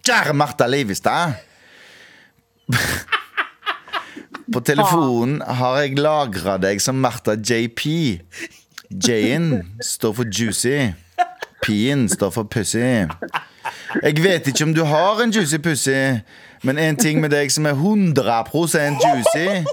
Kjære 0.01 0.35
Martha 0.37 0.69
Leivestad. 0.69 1.39
På 4.53 4.61
telefonen 4.61 5.41
har 5.41 5.79
jeg 5.81 5.99
lagra 5.99 6.59
deg 6.61 6.83
som 6.83 6.99
Martha 7.01 7.37
JP. 7.39 7.85
J-en 8.91 9.49
står 9.83 10.13
for 10.19 10.29
juicy. 10.29 10.93
P-en 11.65 12.09
står 12.13 12.33
for 12.35 12.45
pussy. 12.51 13.07
Jeg 14.03 14.21
vet 14.21 14.51
ikke 14.51 14.67
om 14.67 14.75
du 14.77 14.83
har 14.85 15.23
en 15.23 15.33
juicy 15.33 15.59
pussy, 15.65 16.21
men 16.63 16.79
en 16.79 16.97
ting 17.01 17.23
med 17.23 17.33
deg 17.33 17.53
som 17.53 17.65
er 17.71 17.79
100% 17.79 19.01
juicy, 19.01 19.65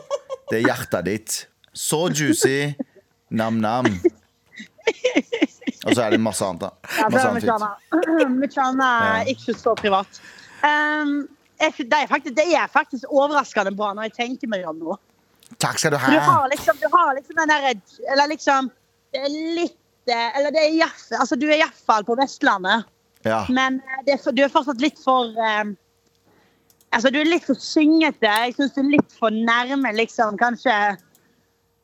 det 0.51 0.61
er 0.61 0.65
hjertet 0.69 1.07
ditt. 1.09 1.37
Så 1.73 2.07
juicy. 2.15 2.71
Nam-nam. 3.31 3.87
Og 5.85 5.95
så 5.95 6.03
er 6.03 6.13
det 6.13 6.19
masse 6.19 6.45
annet, 6.45 6.67
da. 6.67 6.71
Masse 7.09 7.27
annet 7.27 7.43
fint. 7.43 9.29
ikke 9.33 9.55
så 9.57 9.75
privat. 9.79 10.19
Um, 10.61 11.27
jeg, 11.61 11.87
det, 11.91 11.97
er 11.97 12.09
faktisk, 12.09 12.35
det 12.37 12.45
er 12.57 12.71
faktisk 12.71 13.11
overraskende 13.11 13.73
bra 13.77 13.91
når 13.97 14.09
jeg 14.09 14.17
tenker 14.19 14.51
meg 14.51 14.65
om 14.69 14.79
nå. 14.81 14.97
Takk 15.59 15.79
skal 15.81 15.93
du 15.93 15.99
ha. 15.99 16.09
Du 16.11 16.17
ha. 16.17 16.31
har 16.31 16.49
liksom, 16.51 16.77
du 16.79 16.87
har 16.93 17.13
liksom 17.17 17.35
den 17.41 17.51
derre 17.51 17.71
Eller 18.13 18.29
liksom 18.31 18.69
Det 19.11 19.19
er 19.19 19.33
litt 19.57 20.07
eh, 20.07 20.29
Eller 20.39 20.53
det 20.55 20.61
er 20.63 20.77
iallfall 20.77 21.19
Altså, 21.19 21.35
du 21.35 21.43
er 21.49 21.57
iallfall 21.57 22.07
på 22.07 22.15
Vestlandet, 22.15 22.87
Ja. 23.27 23.41
men 23.51 23.81
eh, 23.83 24.03
det 24.07 24.15
er, 24.15 24.31
du 24.31 24.39
er 24.45 24.53
fortsatt 24.53 24.79
litt 24.81 25.01
for 25.03 25.35
um, 25.35 25.73
Altså, 26.91 27.11
du 27.11 27.19
er 27.21 27.27
litt 27.29 27.45
for 27.47 27.55
syngete. 27.55 28.27
Jeg 28.27 28.55
syns 28.57 28.73
du 28.75 28.81
er 28.81 28.89
litt 28.97 29.13
for 29.15 29.31
nærme, 29.31 29.93
liksom, 29.95 30.35
kanskje 30.39 30.73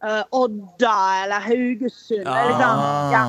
uh, 0.03 0.23
Odda 0.35 0.95
eller 1.23 1.45
Haugesund. 1.45 2.27
eller 2.27 2.49
Liksom. 2.51 2.81
Ja. 3.13 3.21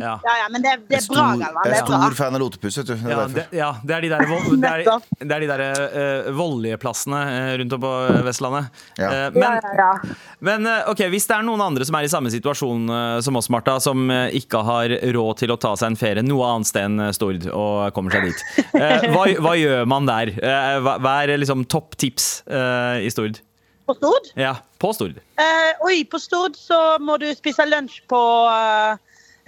Ja. 0.00 0.14
ja, 0.24 0.34
ja, 0.42 0.48
men 0.52 0.64
det, 0.64 0.74
det 0.90 0.98
er 1.00 1.08
bra, 1.08 1.26
Galvan. 1.38 1.70
jeg 1.70 1.78
er 1.78 1.86
bra. 1.86 2.00
stor 2.02 2.18
fan 2.18 2.38
av 2.38 2.42
Lotepus, 2.42 2.78
vet 2.80 2.90
du. 2.90 2.94
Det 2.94 3.10
er 3.10 3.14
Ja, 3.14 3.26
det, 3.34 3.46
ja, 3.54 3.70
det 3.82 3.96
er 3.96 4.06
de 4.06 4.12
der, 4.12 4.26
det 4.64 4.72
er, 4.72 5.08
det 5.20 5.38
er 5.38 5.44
de 5.44 5.50
der 5.52 5.64
uh, 5.94 6.30
voldelige 6.36 6.80
plassene 6.82 7.22
eh, 7.30 7.50
rundt 7.62 7.76
om 7.78 7.84
på 7.84 7.92
Vestlandet. 8.26 8.82
Ja. 8.98 9.10
Uh, 9.10 9.38
men, 9.38 9.58
ja, 9.60 9.74
ja. 9.80 10.18
men 10.50 10.70
eh, 10.70 10.90
ok, 10.92 11.06
hvis 11.14 11.28
det 11.30 11.38
er 11.38 11.46
noen 11.46 11.62
andre 11.64 11.86
som 11.86 11.98
er 11.98 12.08
i 12.08 12.12
samme 12.12 12.32
situasjon 12.34 12.90
uh, 12.90 13.20
som 13.24 13.40
oss, 13.40 13.50
Martha, 13.52 13.78
som 13.80 14.10
eh, 14.10 14.34
ikke 14.40 14.62
har 14.66 14.92
råd 15.14 15.42
til 15.42 15.54
å 15.54 15.58
ta 15.60 15.74
seg 15.78 15.92
en 15.92 15.98
ferie 16.00 16.24
noe 16.24 16.50
annet 16.50 16.70
sted 16.70 16.88
enn 16.88 17.00
eh, 17.06 17.14
Stord 17.14 17.48
og 17.52 17.94
kommer 17.96 18.14
seg 18.14 18.30
dit, 18.30 18.44
eh, 18.78 19.08
hva, 19.14 19.26
hva 19.44 19.56
gjør 19.58 19.88
man 19.90 20.08
der? 20.08 20.34
Eh, 20.34 20.76
hva, 20.84 20.98
hva 21.02 21.16
er 21.22 21.36
liksom 21.40 21.66
topp 21.70 21.98
tips 22.00 22.28
eh, 22.48 23.04
i 23.06 23.12
Stord? 23.12 23.40
På 23.84 23.96
Stord? 23.98 24.30
Ja, 24.40 24.54
på 24.80 24.94
Stord. 24.96 25.18
Eh, 25.40 25.72
oi, 25.84 25.98
på 26.08 26.20
Stord 26.22 26.56
så 26.56 26.78
må 27.04 27.18
du 27.20 27.28
spise 27.36 27.66
lunsj 27.68 28.00
på 28.08 28.20
uh, 28.48 28.96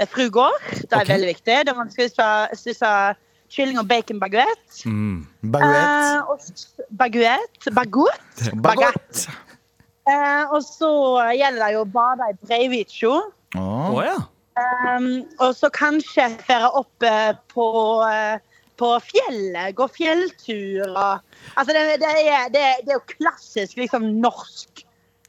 Frugård. 0.05 0.61
Det 0.71 0.93
er 0.93 1.01
okay. 1.01 1.13
veldig 1.15 1.31
viktig. 1.33 1.57
Da 1.67 1.73
er 1.73 1.89
du 1.89 1.95
spise, 1.95 2.29
spise 2.61 2.93
kylling 3.53 3.81
og 3.81 3.89
bacon 3.89 4.21
baguette. 4.21 4.85
Baguette. 5.55 6.37
Eh, 6.37 6.89
baguette. 7.01 7.75
Baguette. 7.75 8.55
Baguette. 8.67 9.37
Eh, 10.07 10.53
og 10.55 10.63
så 10.63 10.91
gjelder 11.35 11.65
det 11.65 11.75
jo 11.75 11.83
å 11.83 11.91
bade 11.91 12.31
i 12.31 12.37
Breivitsjo. 12.45 13.15
Å 13.57 13.63
Åh. 13.63 14.03
ja. 14.07 14.19
Eh, 14.57 15.09
og 15.43 15.57
så 15.57 15.71
kanskje 15.75 16.29
fære 16.47 16.71
opp 16.79 17.07
eh, 17.07 17.33
på, 17.53 17.67
eh, 18.09 18.61
på 18.81 18.93
fjellet. 19.05 19.75
Gå 19.79 19.89
fjelltur 19.97 20.93
og 20.93 21.23
Altså, 21.57 21.73
det, 21.73 22.01
det, 22.03 22.13
er, 22.29 22.51
det, 22.53 22.65
det 22.85 22.93
er 22.93 22.99
jo 22.99 23.17
klassisk 23.17 23.79
liksom 23.81 24.09
norsk 24.21 24.83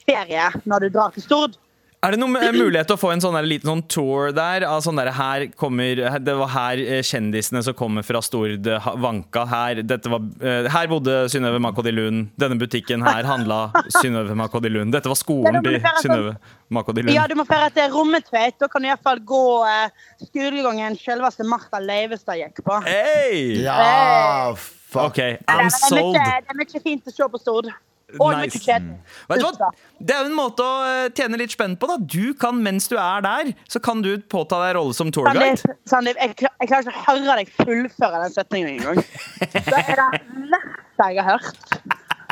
ferie 0.08 0.49
når 0.65 0.86
du 0.86 0.93
drar 0.95 1.15
til 1.15 1.25
Stord. 1.25 1.58
Er 2.07 2.15
det 2.15 2.21
noen 2.21 2.37
mulighet 2.55 2.87
til 2.87 2.95
å 2.95 2.99
få 3.01 3.09
en 3.11 3.19
sånn 3.23 3.35
der, 3.35 3.43
liten 3.43 3.67
sånn 3.67 3.81
tour 3.91 4.29
der? 4.35 4.63
Av 4.63 4.79
sånn 4.85 4.95
der, 4.95 5.09
her 5.11 5.43
kommer, 5.59 5.99
det 6.23 6.35
var 6.39 6.51
her 6.53 6.79
eh, 6.79 7.01
kjendisene 7.03 7.59
som 7.65 7.75
kommer 7.75 8.05
fra 8.07 8.21
Stord, 8.23 8.69
vanka. 9.03 9.43
Her, 9.51 9.81
dette 9.83 10.11
var, 10.13 10.23
eh, 10.39 10.69
her 10.71 10.87
bodde 10.91 11.17
Synnøve 11.33 11.59
Makodi 11.63 11.91
Lund. 11.91 12.29
Denne 12.39 12.55
butikken 12.61 13.03
her 13.03 13.27
handla 13.27 13.57
Synnøve 13.97 14.37
Makodi 14.39 14.71
Lund. 14.71 14.95
Dette 14.95 15.11
var 15.11 15.19
skolen 15.19 15.59
til 15.59 15.67
du 15.67 15.81
sånn- 15.83 15.99
Synnøve 16.05 16.35
Makodi 16.77 17.03
Lund. 17.03 17.15
Ja, 17.17 17.25
du 17.27 17.35
må 17.35 17.43
fære 17.49 17.73
til 17.75 17.91
Rommetveit. 17.91 18.55
Da 18.63 18.69
kan 18.71 18.85
du 18.85 18.87
iallfall 18.87 19.19
gå 19.27 19.43
eh, 19.67 20.07
skolegangen 20.29 20.95
selveste 21.01 21.43
Martha 21.49 21.83
Leivestad 21.83 22.39
gikk 22.39 22.63
på. 22.63 22.79
Hey! 22.87 23.65
Ja, 23.65 24.53
fuck. 24.55 25.11
OK, 25.11 25.19
I'm 25.51 25.67
sold. 25.75 26.15
det 26.15 26.55
er 26.55 26.61
mye 26.63 26.83
fint 26.87 27.03
å 27.11 27.11
se 27.17 27.27
på 27.35 27.43
Stord. 27.43 27.67
Og 28.15 28.31
Nice. 28.39 28.63
hva? 28.63 29.67
Det 29.99 30.13
er 30.15 30.21
jo 30.23 30.29
en 30.29 30.35
måte 30.37 30.63
å 30.63 30.75
eh, 30.87 31.09
tjene 31.11 31.39
litt 31.41 31.51
spenn 31.51 31.75
på. 31.75 31.89
da 31.91 31.97
Du 31.99 32.31
kan, 32.39 32.55
Mens 32.63 32.87
du 32.87 32.95
er 32.95 33.23
der, 33.25 33.51
så 33.67 33.81
kan 33.83 34.01
du 34.01 34.13
påta 34.31 34.61
deg 34.63 34.77
rolle 34.77 34.95
som 34.95 35.11
tourguide. 35.11 35.57
Sandeep, 35.59 35.81
Sandeep, 35.91 36.21
jeg, 36.23 36.35
klar, 36.39 36.53
jeg 36.61 36.69
klarer 36.71 36.87
ikke 36.87 37.03
å 37.03 37.17
høre 37.17 37.35
deg 37.41 37.51
fullføre 37.57 38.21
den 38.23 38.35
setningen 38.37 38.77
engang. 38.77 39.01
Det 39.57 39.81
er 39.83 39.99
det 39.99 40.07
verste 40.53 41.09
jeg 41.11 41.25
har 41.27 41.35
hørt. 41.35 41.75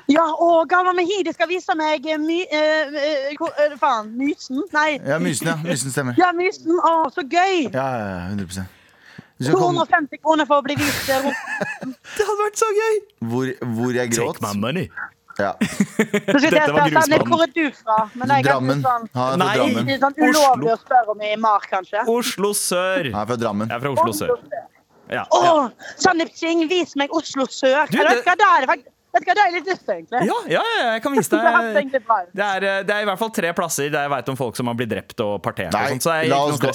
Ja, 0.07 0.23
å, 0.37 0.47
Galvan 0.69 0.95
Mehidi 0.95 1.33
skal 1.33 1.49
vise 1.49 1.75
meg 1.75 2.05
eh, 2.07 2.21
my, 2.21 2.39
uh, 2.45 2.95
uh, 2.95 3.29
hvor- 3.41 3.59
eh, 3.59 3.75
Faen, 3.81 4.13
Mysen? 4.15 4.61
Nei. 4.71 4.99
Ja, 5.01 5.17
Mysen, 5.19 5.49
ja. 5.49 5.57
Mysen 5.65 5.91
stemmer. 5.91 6.15
Ja, 6.21 6.29
Mysen. 6.37 6.77
Å, 6.77 7.09
så 7.11 7.25
gøy! 7.25 7.65
Ja, 7.73 7.83
ja, 7.83 8.07
ja, 8.13 8.25
100 8.31 8.67
du 9.35 9.43
skal 9.43 9.57
komme, 9.59 9.83
250 9.83 10.21
kroner 10.23 10.47
for 10.47 10.61
å 10.61 10.63
bli 10.63 10.77
vist 10.79 11.09
rundt. 11.11 11.35
Det 12.15 12.23
hadde 12.23 12.39
vært 12.39 12.61
så 12.61 12.69
gøy! 12.71 13.01
hvor, 13.27 13.49
hvor 13.75 13.97
jeg 13.97 14.13
gråt. 14.13 14.39
Take 14.39 14.45
my 14.45 14.61
money. 14.61 14.87
Ja. 15.37 15.51
Dette 15.59 16.71
var 16.71 16.89
grusbanen. 16.89 17.27
Hvor 17.27 17.43
er 17.43 17.51
du 17.55 17.65
fra? 17.75 17.97
Men 18.15 18.31
er 18.37 18.43
Drammen. 18.45 18.81
sånn, 18.85 19.07
Nei. 19.41 19.49
Drammen. 19.59 19.89
sånn 19.99 20.15
ulovlig 20.29 20.71
å 20.71 20.77
spørre 20.79 21.11
om 21.15 21.21
i 21.27 21.35
Mar, 21.35 21.65
kanskje. 21.71 22.05
Oslo 22.07 22.53
sør. 22.55 23.09
Jeg 23.11 23.15
er 23.19 23.29
fra 23.33 23.35
Drammen. 23.41 23.67
Jeg 23.69 23.75
er 23.75 23.83
fra 23.83 23.91
Oslo 23.97 24.13
sør. 24.15 24.35
Ja, 25.11 25.21
Å, 25.29 25.39
Oh, 25.45 25.67
Sandeep 26.01 26.31
Singh, 26.33 26.65
vis 26.71 26.95
meg 26.97 27.11
Oslo 27.13 27.45
sør. 27.45 27.85
Du, 27.91 27.97
det- 27.99 28.23
hva, 28.25 28.33
er 28.33 28.61
det 28.65 28.69
faktisk 28.73 28.91
Vet 29.15 29.23
du 29.23 29.29
hva, 29.29 29.35
det 29.37 29.43
er 29.47 29.51
litt 29.55 29.67
lyst 29.69 29.87
egentlig. 29.87 30.19
Ja, 30.27 30.33
ja, 30.51 30.61
ja, 30.77 30.87
jeg 30.91 31.01
kan 31.05 31.13
vise 31.15 31.29
deg. 31.39 31.91
Det 32.35 32.43
er, 32.43 32.63
eh, 32.67 32.81
det 32.83 32.95
er 32.97 33.05
i 33.05 33.05
hvert 33.07 33.19
fall 33.21 33.29
tre 33.31 33.53
plasser 33.55 33.87
der 33.89 34.01
jeg 34.09 34.11
vet 34.11 34.31
om 34.33 34.35
folk 34.35 34.57
som 34.59 34.67
har 34.67 34.75
blitt 34.75 34.89
drept 34.91 35.21
og 35.23 35.37
partert. 35.45 35.71
Nei, 35.71 35.83
og 35.85 35.93
sånt, 35.93 36.03
så 36.03 36.15
la 36.27 36.39
oss 36.43 36.59
gå. 36.59 36.73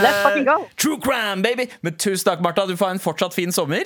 let's 0.00 0.44
go. 0.46 0.54
true 0.80 0.96
crime, 1.04 1.42
baby! 1.44 1.68
Men 1.82 1.98
tusen 2.00 2.24
takk, 2.30 2.40
Martha. 2.40 2.64
Du 2.64 2.72
får 2.80 2.86
ha 2.86 2.94
en 2.96 3.02
fortsatt 3.04 3.36
fin 3.36 3.52
sommer. 3.52 3.84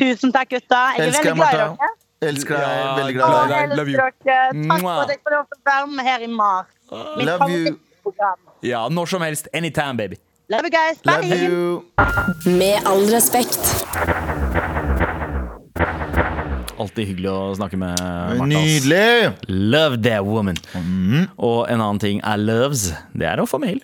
Tusen 0.00 0.32
takk, 0.32 0.48
gutta. 0.56 0.80
Jeg 0.96 1.04
er 1.04 1.10
Elsker 1.10 1.34
veldig 1.34 1.36
glad 1.36 1.52
i 1.52 1.60
dere. 1.60 1.92
Elsker 2.24 2.56
deg. 2.56 2.62
Ja, 2.64 2.94
Veldig 2.96 3.14
glad 3.18 3.34
i 3.34 3.52
deg. 3.52 3.74
Love 3.76 3.90
you. 3.92 3.98
Takk 4.00 4.80
for 4.82 5.02
at 5.02 5.10
jeg 5.12 5.20
får 5.26 5.34
lov 5.36 5.44
til 5.50 5.58
å 5.58 5.66
være 5.68 5.90
med 5.96 6.04
her 6.08 6.24
i 6.24 6.30
mars. 6.32 6.70
Mitt 7.16 7.26
Love 7.28 7.50
you. 7.52 7.76
Ja, 8.64 8.86
Når 8.88 9.06
som 9.10 9.22
helst. 9.26 9.48
Anytime, 9.52 9.96
baby. 9.96 10.16
Love 10.48 10.64
you 10.64 10.70
guys. 10.70 11.00
Bye. 11.04 11.26
Love 11.28 11.36
you. 11.42 11.84
Med 12.56 12.86
all 12.86 13.04
respekt. 13.10 13.60
Alltid 16.76 17.08
hyggelig 17.08 17.30
å 17.32 17.54
snakke 17.56 17.78
med 17.80 18.00
Martha. 18.00 18.46
Nydelig. 18.46 19.32
Love 19.48 20.00
that 20.04 20.24
woman. 20.24 20.56
Og 21.36 21.66
en 21.68 21.80
annen 21.80 22.00
ting 22.02 22.20
I 22.24 22.36
loves, 22.40 22.90
det 23.16 23.28
er 23.28 23.40
å 23.42 23.46
få 23.48 23.60
mail. 23.62 23.80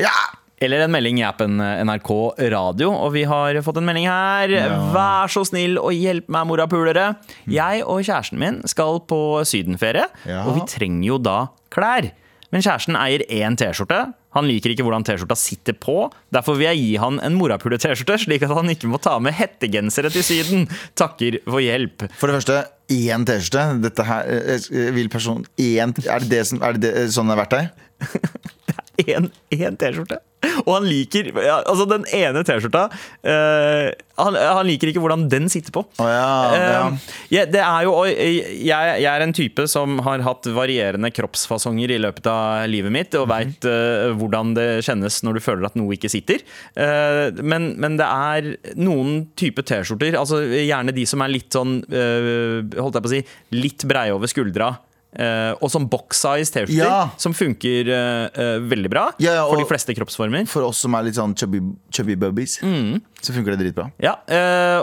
Ja. 0.00 0.14
Eller 0.64 0.84
en 0.86 0.92
melding 0.94 1.18
i 1.20 1.26
appen 1.28 1.58
NRK 1.60 2.10
Radio. 2.54 2.90
Og 2.94 3.12
vi 3.16 3.24
har 3.28 3.58
fått 3.66 3.78
en 3.82 3.86
melding 3.88 4.08
her. 4.08 4.54
Vær 4.94 5.28
så 5.32 5.44
snill 5.48 5.76
og 5.80 5.92
hjelp 5.92 6.28
meg, 6.32 6.48
morapulere. 6.48 7.10
Jeg 7.50 7.84
og 7.84 8.00
kjæresten 8.06 8.40
min 8.40 8.62
skal 8.70 9.02
på 9.10 9.20
sydenferie, 9.48 10.06
Ja. 10.24 10.44
og 10.48 10.56
vi 10.56 10.66
trenger 10.70 11.06
jo 11.12 11.18
da 11.20 11.38
klær. 11.74 12.10
Men 12.54 12.62
kjæresten 12.62 12.94
eier 12.94 13.24
én 13.34 13.56
T-skjorte. 13.58 14.12
Han 14.34 14.46
liker 14.46 14.70
ikke 14.70 14.84
hvordan 14.86 15.02
T-skjorta 15.06 15.34
sitter 15.38 15.74
på. 15.78 16.08
Derfor 16.34 16.54
vil 16.58 16.68
jeg 16.68 16.78
gi 16.80 16.92
han 17.02 17.18
en 17.22 17.34
morapule-T-skjorte, 17.38 18.16
slik 18.24 18.44
at 18.46 18.54
han 18.54 18.70
ikke 18.70 18.86
må 18.90 19.00
ta 19.02 19.16
med 19.22 19.34
hettegensere 19.34 20.10
til 20.14 20.22
Syden. 20.26 20.68
Takker 20.98 21.40
for 21.46 21.62
hjelp. 21.62 22.06
For 22.18 22.30
det 22.30 22.38
første, 22.38 22.60
én 22.94 23.26
T-skjorte. 23.26 23.64
Dette 23.82 24.06
her 24.06 24.30
eh, 24.30 24.68
vil 24.94 25.10
person 25.10 25.42
én 25.58 25.94
Er 26.06 26.22
det, 26.22 26.30
det 26.30 26.44
som, 26.50 26.62
er 26.62 26.78
det, 26.78 26.94
det 26.94 27.08
sånn 27.14 27.30
det 27.30 27.36
har 27.36 27.42
vært 27.44 27.58
det 28.98 29.14
er 29.18 29.28
én 29.70 29.78
T-skjorte. 29.80 30.20
Og 30.64 30.72
han 30.76 30.88
liker 30.88 31.30
Altså, 31.34 31.86
den 31.88 32.06
ene 32.14 32.42
T-skjorta 32.46 32.86
uh, 32.90 33.88
han, 34.20 34.36
han 34.38 34.66
liker 34.68 34.90
ikke 34.90 35.02
hvordan 35.02 35.24
den 35.30 35.48
sitter 35.50 35.74
på. 35.74 35.82
Oh, 35.98 36.06
ja, 36.06 36.28
ja. 36.54 36.82
Eh, 36.86 37.06
ja, 37.34 37.42
det 37.50 37.62
er 37.64 37.86
jo 37.86 37.94
og 37.96 38.06
jeg, 38.06 38.62
jeg 38.62 39.08
er 39.10 39.24
en 39.24 39.34
type 39.34 39.64
som 39.70 39.98
har 40.06 40.22
hatt 40.22 40.46
varierende 40.54 41.10
kroppsfasonger 41.14 41.96
i 41.96 41.98
løpet 41.98 42.28
av 42.30 42.68
livet 42.70 42.94
mitt, 42.94 43.16
og 43.18 43.26
veit 43.32 43.66
hvordan 44.14 44.54
det 44.54 44.68
kjennes 44.86 45.18
når 45.26 45.38
du 45.38 45.42
føler 45.44 45.66
at 45.66 45.78
noe 45.78 45.96
ikke 45.96 46.12
sitter. 46.12 46.44
Eh, 46.78 47.42
men, 47.42 47.72
men 47.80 47.98
det 47.98 48.06
er 48.06 48.50
noen 48.78 49.24
type 49.38 49.64
T-skjorter, 49.66 50.18
altså 50.20 50.42
gjerne 50.46 50.94
de 50.94 51.06
som 51.08 51.24
er 51.24 51.34
litt 51.34 51.54
sånn 51.54 51.78
eh, 51.90 52.62
Holdt 52.78 52.98
jeg 52.98 53.04
på 53.04 53.10
å 53.10 53.14
si 53.14 53.22
litt 53.54 53.86
breie 53.88 54.14
over 54.14 54.30
skuldra. 54.30 54.74
Eh, 55.14 55.52
og 55.60 55.70
som 55.70 55.86
box 55.88 56.20
size 56.24 56.50
T-skjorter, 56.54 56.74
Ja. 56.84 57.10
som 57.16 57.32
funker 57.36 57.88
uh, 57.88 58.26
uh, 58.34 58.58
veldig 58.68 58.90
bra 58.90 59.04
Ja, 59.22 59.44
for 59.48 59.56
de 59.60 59.64
fleste 59.68 59.94
kroppsformer. 59.96 60.46
For 60.50 60.62
oss 60.66 60.78
som 60.84 60.94
er 60.94 61.06
litt 61.06 61.14
sånn 61.18 61.36
chubby, 61.38 61.60
chubby 61.92 62.16
bubbies, 62.16 62.58
Mm. 62.64 63.00
så 63.22 63.32
funker 63.32 63.56
det 63.56 63.64
dritbra. 63.66 63.90
Ja, 64.02 64.16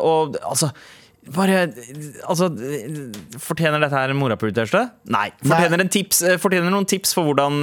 og 0.01 0.37
altså 0.41 0.71
bare, 1.31 1.67
altså, 2.25 2.47
Fortjener 3.41 3.79
dette 3.83 3.93
her 3.93 4.09
en 4.09 4.17
morapuler-T-skjorte? 4.17 4.91
Nei. 5.13 5.27
Fortjener, 5.43 5.83
en 5.83 5.91
tips, 5.93 6.23
fortjener 6.41 6.73
noen 6.73 6.87
tips 6.89 7.13
for 7.13 7.27
hvordan, 7.29 7.59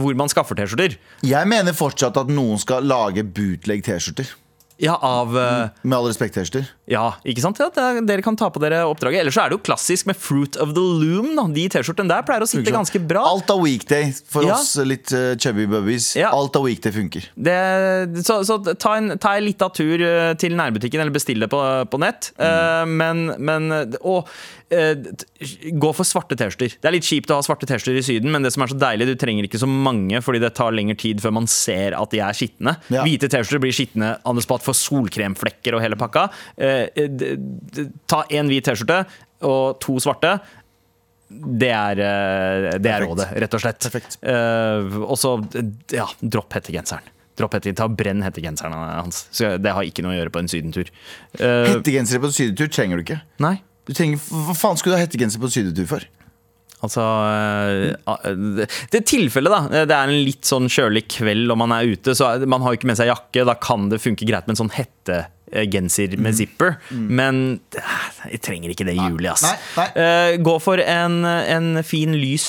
hvor 0.00 0.16
man 0.18 0.28
skaffer 0.32 0.58
T-skjorter? 0.58 0.96
Jeg 1.22 1.46
mener 1.46 1.72
fortsatt 1.76 2.16
at 2.18 2.32
noen 2.32 2.58
skal 2.58 2.82
lage 2.82 3.22
bootleg 3.22 3.84
T-skjorter. 3.86 4.32
Ja, 4.78 4.98
av 5.00 5.32
eh, 5.40 5.68
Med 5.88 5.96
all 5.96 6.06
respekt, 6.10 6.34
T-skjorter. 6.36 6.66
Ja, 6.86 7.14
ikke 7.26 7.40
sant? 7.42 7.58
Ja, 7.58 7.70
dere 8.04 8.22
kan 8.22 8.36
ta 8.38 8.50
på 8.52 8.60
dere 8.62 8.82
oppdraget. 8.86 9.22
Ellers 9.24 9.34
så 9.38 9.46
er 9.46 9.50
det 9.50 9.56
jo 9.56 9.62
klassisk 9.64 10.06
med 10.10 10.18
Fruit 10.20 10.58
of 10.62 10.74
the 10.76 10.82
Loom. 11.00 11.30
Da. 11.38 11.46
De 11.56 11.64
T-skjortene 11.72 12.12
der 12.12 12.26
pleier 12.28 12.44
å 12.44 12.48
sitte 12.50 12.74
ganske 12.74 13.00
bra. 13.08 13.22
Alt 13.26 13.50
av 13.54 13.62
weekday 13.64 14.12
for 14.28 14.44
Ja. 14.46 14.58
oss 14.58 14.74
litt 14.84 15.10
uh, 15.16 15.32
chubby 15.40 15.64
bubbies. 15.70 16.10
Ja. 16.20 16.30
Alt 16.36 16.58
av 16.60 16.68
weekday 16.68 16.92
funker. 16.94 17.30
Det, 17.34 17.56
så 18.28 18.42
så 18.46 18.58
ta, 18.76 18.96
en, 19.00 19.16
ta 19.18 19.32
en 19.40 19.46
lita 19.48 19.70
tur 19.74 19.96
eh, 20.04 20.34
til 20.38 20.54
nærbutikken, 20.60 21.00
eller 21.02 21.16
bestill 21.16 21.40
det 21.42 21.48
på, 21.50 21.62
på 21.90 22.02
nett. 22.04 22.30
Eh, 22.36 22.84
men, 22.86 23.30
men 23.40 23.72
Og 24.04 24.28
gå 24.66 25.90
for 25.94 26.02
svarte 26.08 26.34
T-skjorter. 26.34 26.72
Det 26.82 26.88
er 26.90 26.94
litt 26.96 27.06
kjipt 27.06 27.30
å 27.30 27.36
ha 27.38 27.44
svarte 27.46 27.68
T-skjorter 27.68 28.00
i 28.00 28.02
Syden, 28.02 28.32
men 28.34 28.42
det 28.42 28.50
som 28.54 28.64
er 28.64 28.72
så 28.72 28.78
deilig, 28.80 29.06
du 29.06 29.14
trenger 29.20 29.46
ikke 29.46 29.60
så 29.62 29.68
mange, 29.70 30.18
fordi 30.26 30.40
det 30.42 30.50
tar 30.58 30.74
lengre 30.74 30.96
tid 30.98 31.22
før 31.22 31.36
man 31.38 31.46
ser 31.50 31.94
at 31.94 32.10
de 32.10 32.18
er 32.24 32.34
skitne. 32.34 32.74
Ja. 32.90 33.04
Hvite 33.06 33.28
T-skjorter 33.30 33.62
blir 33.62 33.76
skitne 33.76 34.14
the 34.26 34.42
spot 34.44 34.64
for 34.66 34.74
solkremflekker 34.74 35.76
og 35.78 35.84
hele 35.84 35.96
pakka. 36.00 36.26
Eh, 36.58 36.88
d- 37.08 37.36
ta 38.10 38.24
én 38.30 38.50
hvit 38.50 38.66
T-skjorte 38.66 39.04
og 39.46 39.78
to 39.84 39.98
svarte. 40.02 40.34
Det 41.30 41.70
er, 41.74 41.98
eh, 42.02 42.78
det 42.78 42.90
er 42.90 43.02
rådet, 43.06 43.28
rett 43.42 43.54
og 43.54 43.62
slett. 43.62 43.86
Eh, 44.22 44.98
og 45.06 45.16
så 45.18 45.36
ja, 45.94 46.06
dropp 46.22 46.54
hettegenseren. 46.58 47.06
Dropp 47.36 47.52
hettegenseren, 47.58 47.90
ta 47.90 48.02
Brenn 48.02 48.22
hettegenseren 48.24 48.72
hans. 48.72 49.26
Så 49.30 49.56
det 49.60 49.72
har 49.74 49.82
ikke 49.84 50.02
noe 50.06 50.14
å 50.14 50.20
gjøre 50.20 50.32
på 50.32 50.40
en 50.40 50.48
sydentur. 50.48 50.88
Uh, 51.38 51.76
Hettegensere 51.76 52.22
på 52.22 52.30
en 52.30 52.36
sydentur 52.36 52.70
trenger 52.72 52.96
du 52.96 53.02
ikke. 53.06 53.20
nei. 53.44 53.58
Du 53.86 53.94
trenger, 53.94 54.18
Hva 54.18 54.54
faen 54.58 54.78
skulle 54.78 54.96
du 54.96 55.00
ha 55.00 55.06
hettegenser 55.06 55.42
på 55.42 55.50
sydetur 55.52 55.90
for? 55.90 56.06
Altså 56.84 57.02
eh, 57.02 58.66
Det 58.92 59.04
tilfellet, 59.08 59.52
da. 59.52 59.84
Det 59.88 59.94
er 59.96 60.10
en 60.10 60.26
litt 60.26 60.44
sånn 60.48 60.68
kjølig 60.70 61.06
kveld 61.18 61.52
og 61.52 61.58
man 61.62 61.72
er 61.76 61.94
ute, 61.94 62.14
så 62.16 62.34
man 62.44 62.64
har 62.64 62.74
jo 62.74 62.80
ikke 62.80 62.90
med 62.90 62.98
seg 63.00 63.10
jakke. 63.10 63.46
Da 63.48 63.56
kan 63.62 63.88
det 63.92 64.02
funke 64.02 64.28
greit 64.28 64.44
med 64.46 64.56
en 64.56 64.60
sånn 64.60 64.74
hettegenser 64.76 66.18
med 66.20 66.36
zipper. 66.36 66.76
Men 66.92 67.40
eh, 67.78 67.96
jeg 68.34 68.42
trenger 68.44 68.74
ikke 68.74 68.88
det 68.90 68.98
i 68.98 69.00
juli, 69.00 69.30
ass. 69.32 69.46
Nei, 69.46 69.56
nei. 69.78 69.88
Eh, 70.04 70.36
gå 70.44 70.56
for 70.62 70.82
en, 70.82 71.18
en 71.24 71.82
fin, 71.86 72.12
lys 72.20 72.48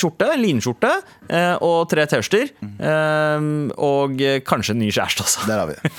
skjorte, 0.00 0.32
linskjorte, 0.40 0.94
eh, 1.28 1.54
og 1.60 1.90
tre 1.92 2.08
T-skjorter. 2.08 2.54
Mm. 2.64 3.72
og 3.76 4.20
kanskje 4.48 4.74
en 4.74 4.80
ny 4.82 4.88
kjæreste 4.94 5.26
også. 5.26 5.44
Der 5.50 5.60
har 5.60 5.68
vi 5.70 5.76
det. 5.76 5.92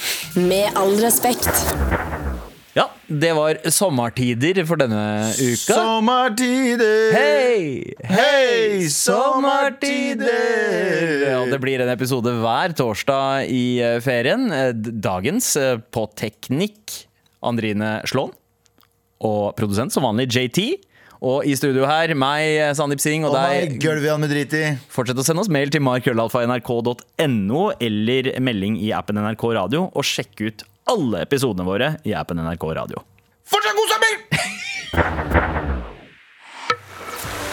Med 0.49 0.79
all 0.79 0.95
respekt. 1.03 1.51
Ja, 2.77 2.86
det 3.08 3.32
var 3.34 3.58
sommertider 3.73 4.60
for 4.69 4.77
denne 4.77 5.32
uka. 5.34 5.73
Sommertider! 5.73 7.15
Hei! 7.15 7.95
Hei, 8.05 8.86
sommertider! 8.93 10.27
Ja, 11.25 11.39
det 11.49 11.60
blir 11.63 11.82
en 11.82 11.89
episode 11.89 12.29
hver 12.43 12.75
torsdag 12.77 13.49
i 13.49 13.82
eh, 13.82 13.97
ferien. 14.05 14.51
Eh, 14.53 14.73
Dagens 14.77 15.55
eh, 15.58 15.82
på 15.82 16.05
teknikk 16.19 17.08
Andrine 17.41 18.03
Slåen. 18.10 18.36
Og 19.25 19.55
produsent 19.58 19.91
som 19.95 20.05
vanlig 20.05 20.29
JT. 20.29 20.86
Og 21.25 21.43
i 21.49 21.55
studio 21.60 21.84
her, 21.89 22.13
meg, 22.15 22.62
Sandeep 22.77 23.01
Singh, 23.03 23.25
og 23.27 23.34
Og 23.34 23.39
deg. 23.41 23.82
Fortsett 24.93 25.19
å 25.19 25.25
sende 25.25 25.41
oss 25.43 25.49
mail 25.51 25.73
til 25.73 25.82
markrøllalfa.nrk.no 25.84 27.63
eller 27.82 28.29
melding 28.45 28.77
i 28.79 28.93
appen 28.95 29.19
NRK 29.19 29.43
Radio. 29.58 29.89
Og 29.89 30.05
sjekk 30.08 30.45
ut 30.45 30.63
alle 30.89 31.21
episodene 31.25 31.67
våre 31.67 31.93
i 32.08 32.15
appen 32.17 32.41
NRK 32.41 32.63
Radio. 32.82 33.04
Fortsatt 33.49 33.78
god 33.78 33.93
sommer! 33.93 34.13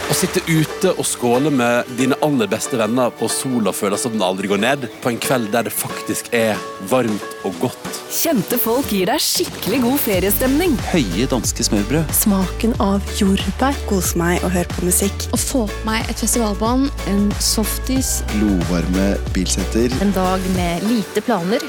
Å 0.06 0.14
sitte 0.14 0.40
ute 0.46 0.92
og 0.94 1.04
skåle 1.04 1.50
med 1.52 1.88
dine 1.98 2.14
aller 2.24 2.48
beste 2.48 2.78
venner 2.78 3.10
og 3.20 3.28
sola 3.32 3.72
føles 3.74 4.04
som 4.06 4.14
den 4.14 4.22
aldri 4.24 4.48
går 4.48 4.60
ned, 4.62 4.86
på 5.02 5.10
en 5.10 5.18
kveld 5.20 5.50
der 5.52 5.66
det 5.66 5.72
faktisk 5.74 6.30
er 6.36 6.54
varmt 6.88 7.26
og 7.44 7.58
godt. 7.60 7.88
Kjente 8.14 8.56
folk 8.62 8.88
gir 8.94 9.10
deg 9.10 9.20
skikkelig 9.20 9.82
god 9.82 9.98
feriestemning. 10.06 10.76
Høye 10.94 11.26
danske 11.28 11.66
smørbrød. 11.66 12.14
Smaken 12.16 12.76
av 12.80 13.04
jordbær. 13.18 13.76
Kose 13.90 14.16
meg 14.20 14.40
og 14.46 14.54
høre 14.54 14.70
på 14.78 14.86
musikk. 14.88 15.26
Å 15.36 15.40
få 15.42 15.64
på 15.72 15.82
meg 15.90 16.06
et 16.08 16.22
festivalbånd, 16.22 16.86
en 17.12 17.26
softis, 17.42 18.20
Glovarme 18.36 19.16
bilsetter. 19.36 19.90
en 20.00 20.14
dag 20.16 20.48
med 20.54 20.86
lite 20.86 21.20
planer. 21.26 21.66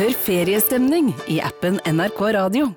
Hør 0.00 0.14
feriestemning 0.16 1.10
i 1.28 1.42
appen 1.44 1.76
NRK 1.84 2.20
Radio. 2.32 2.70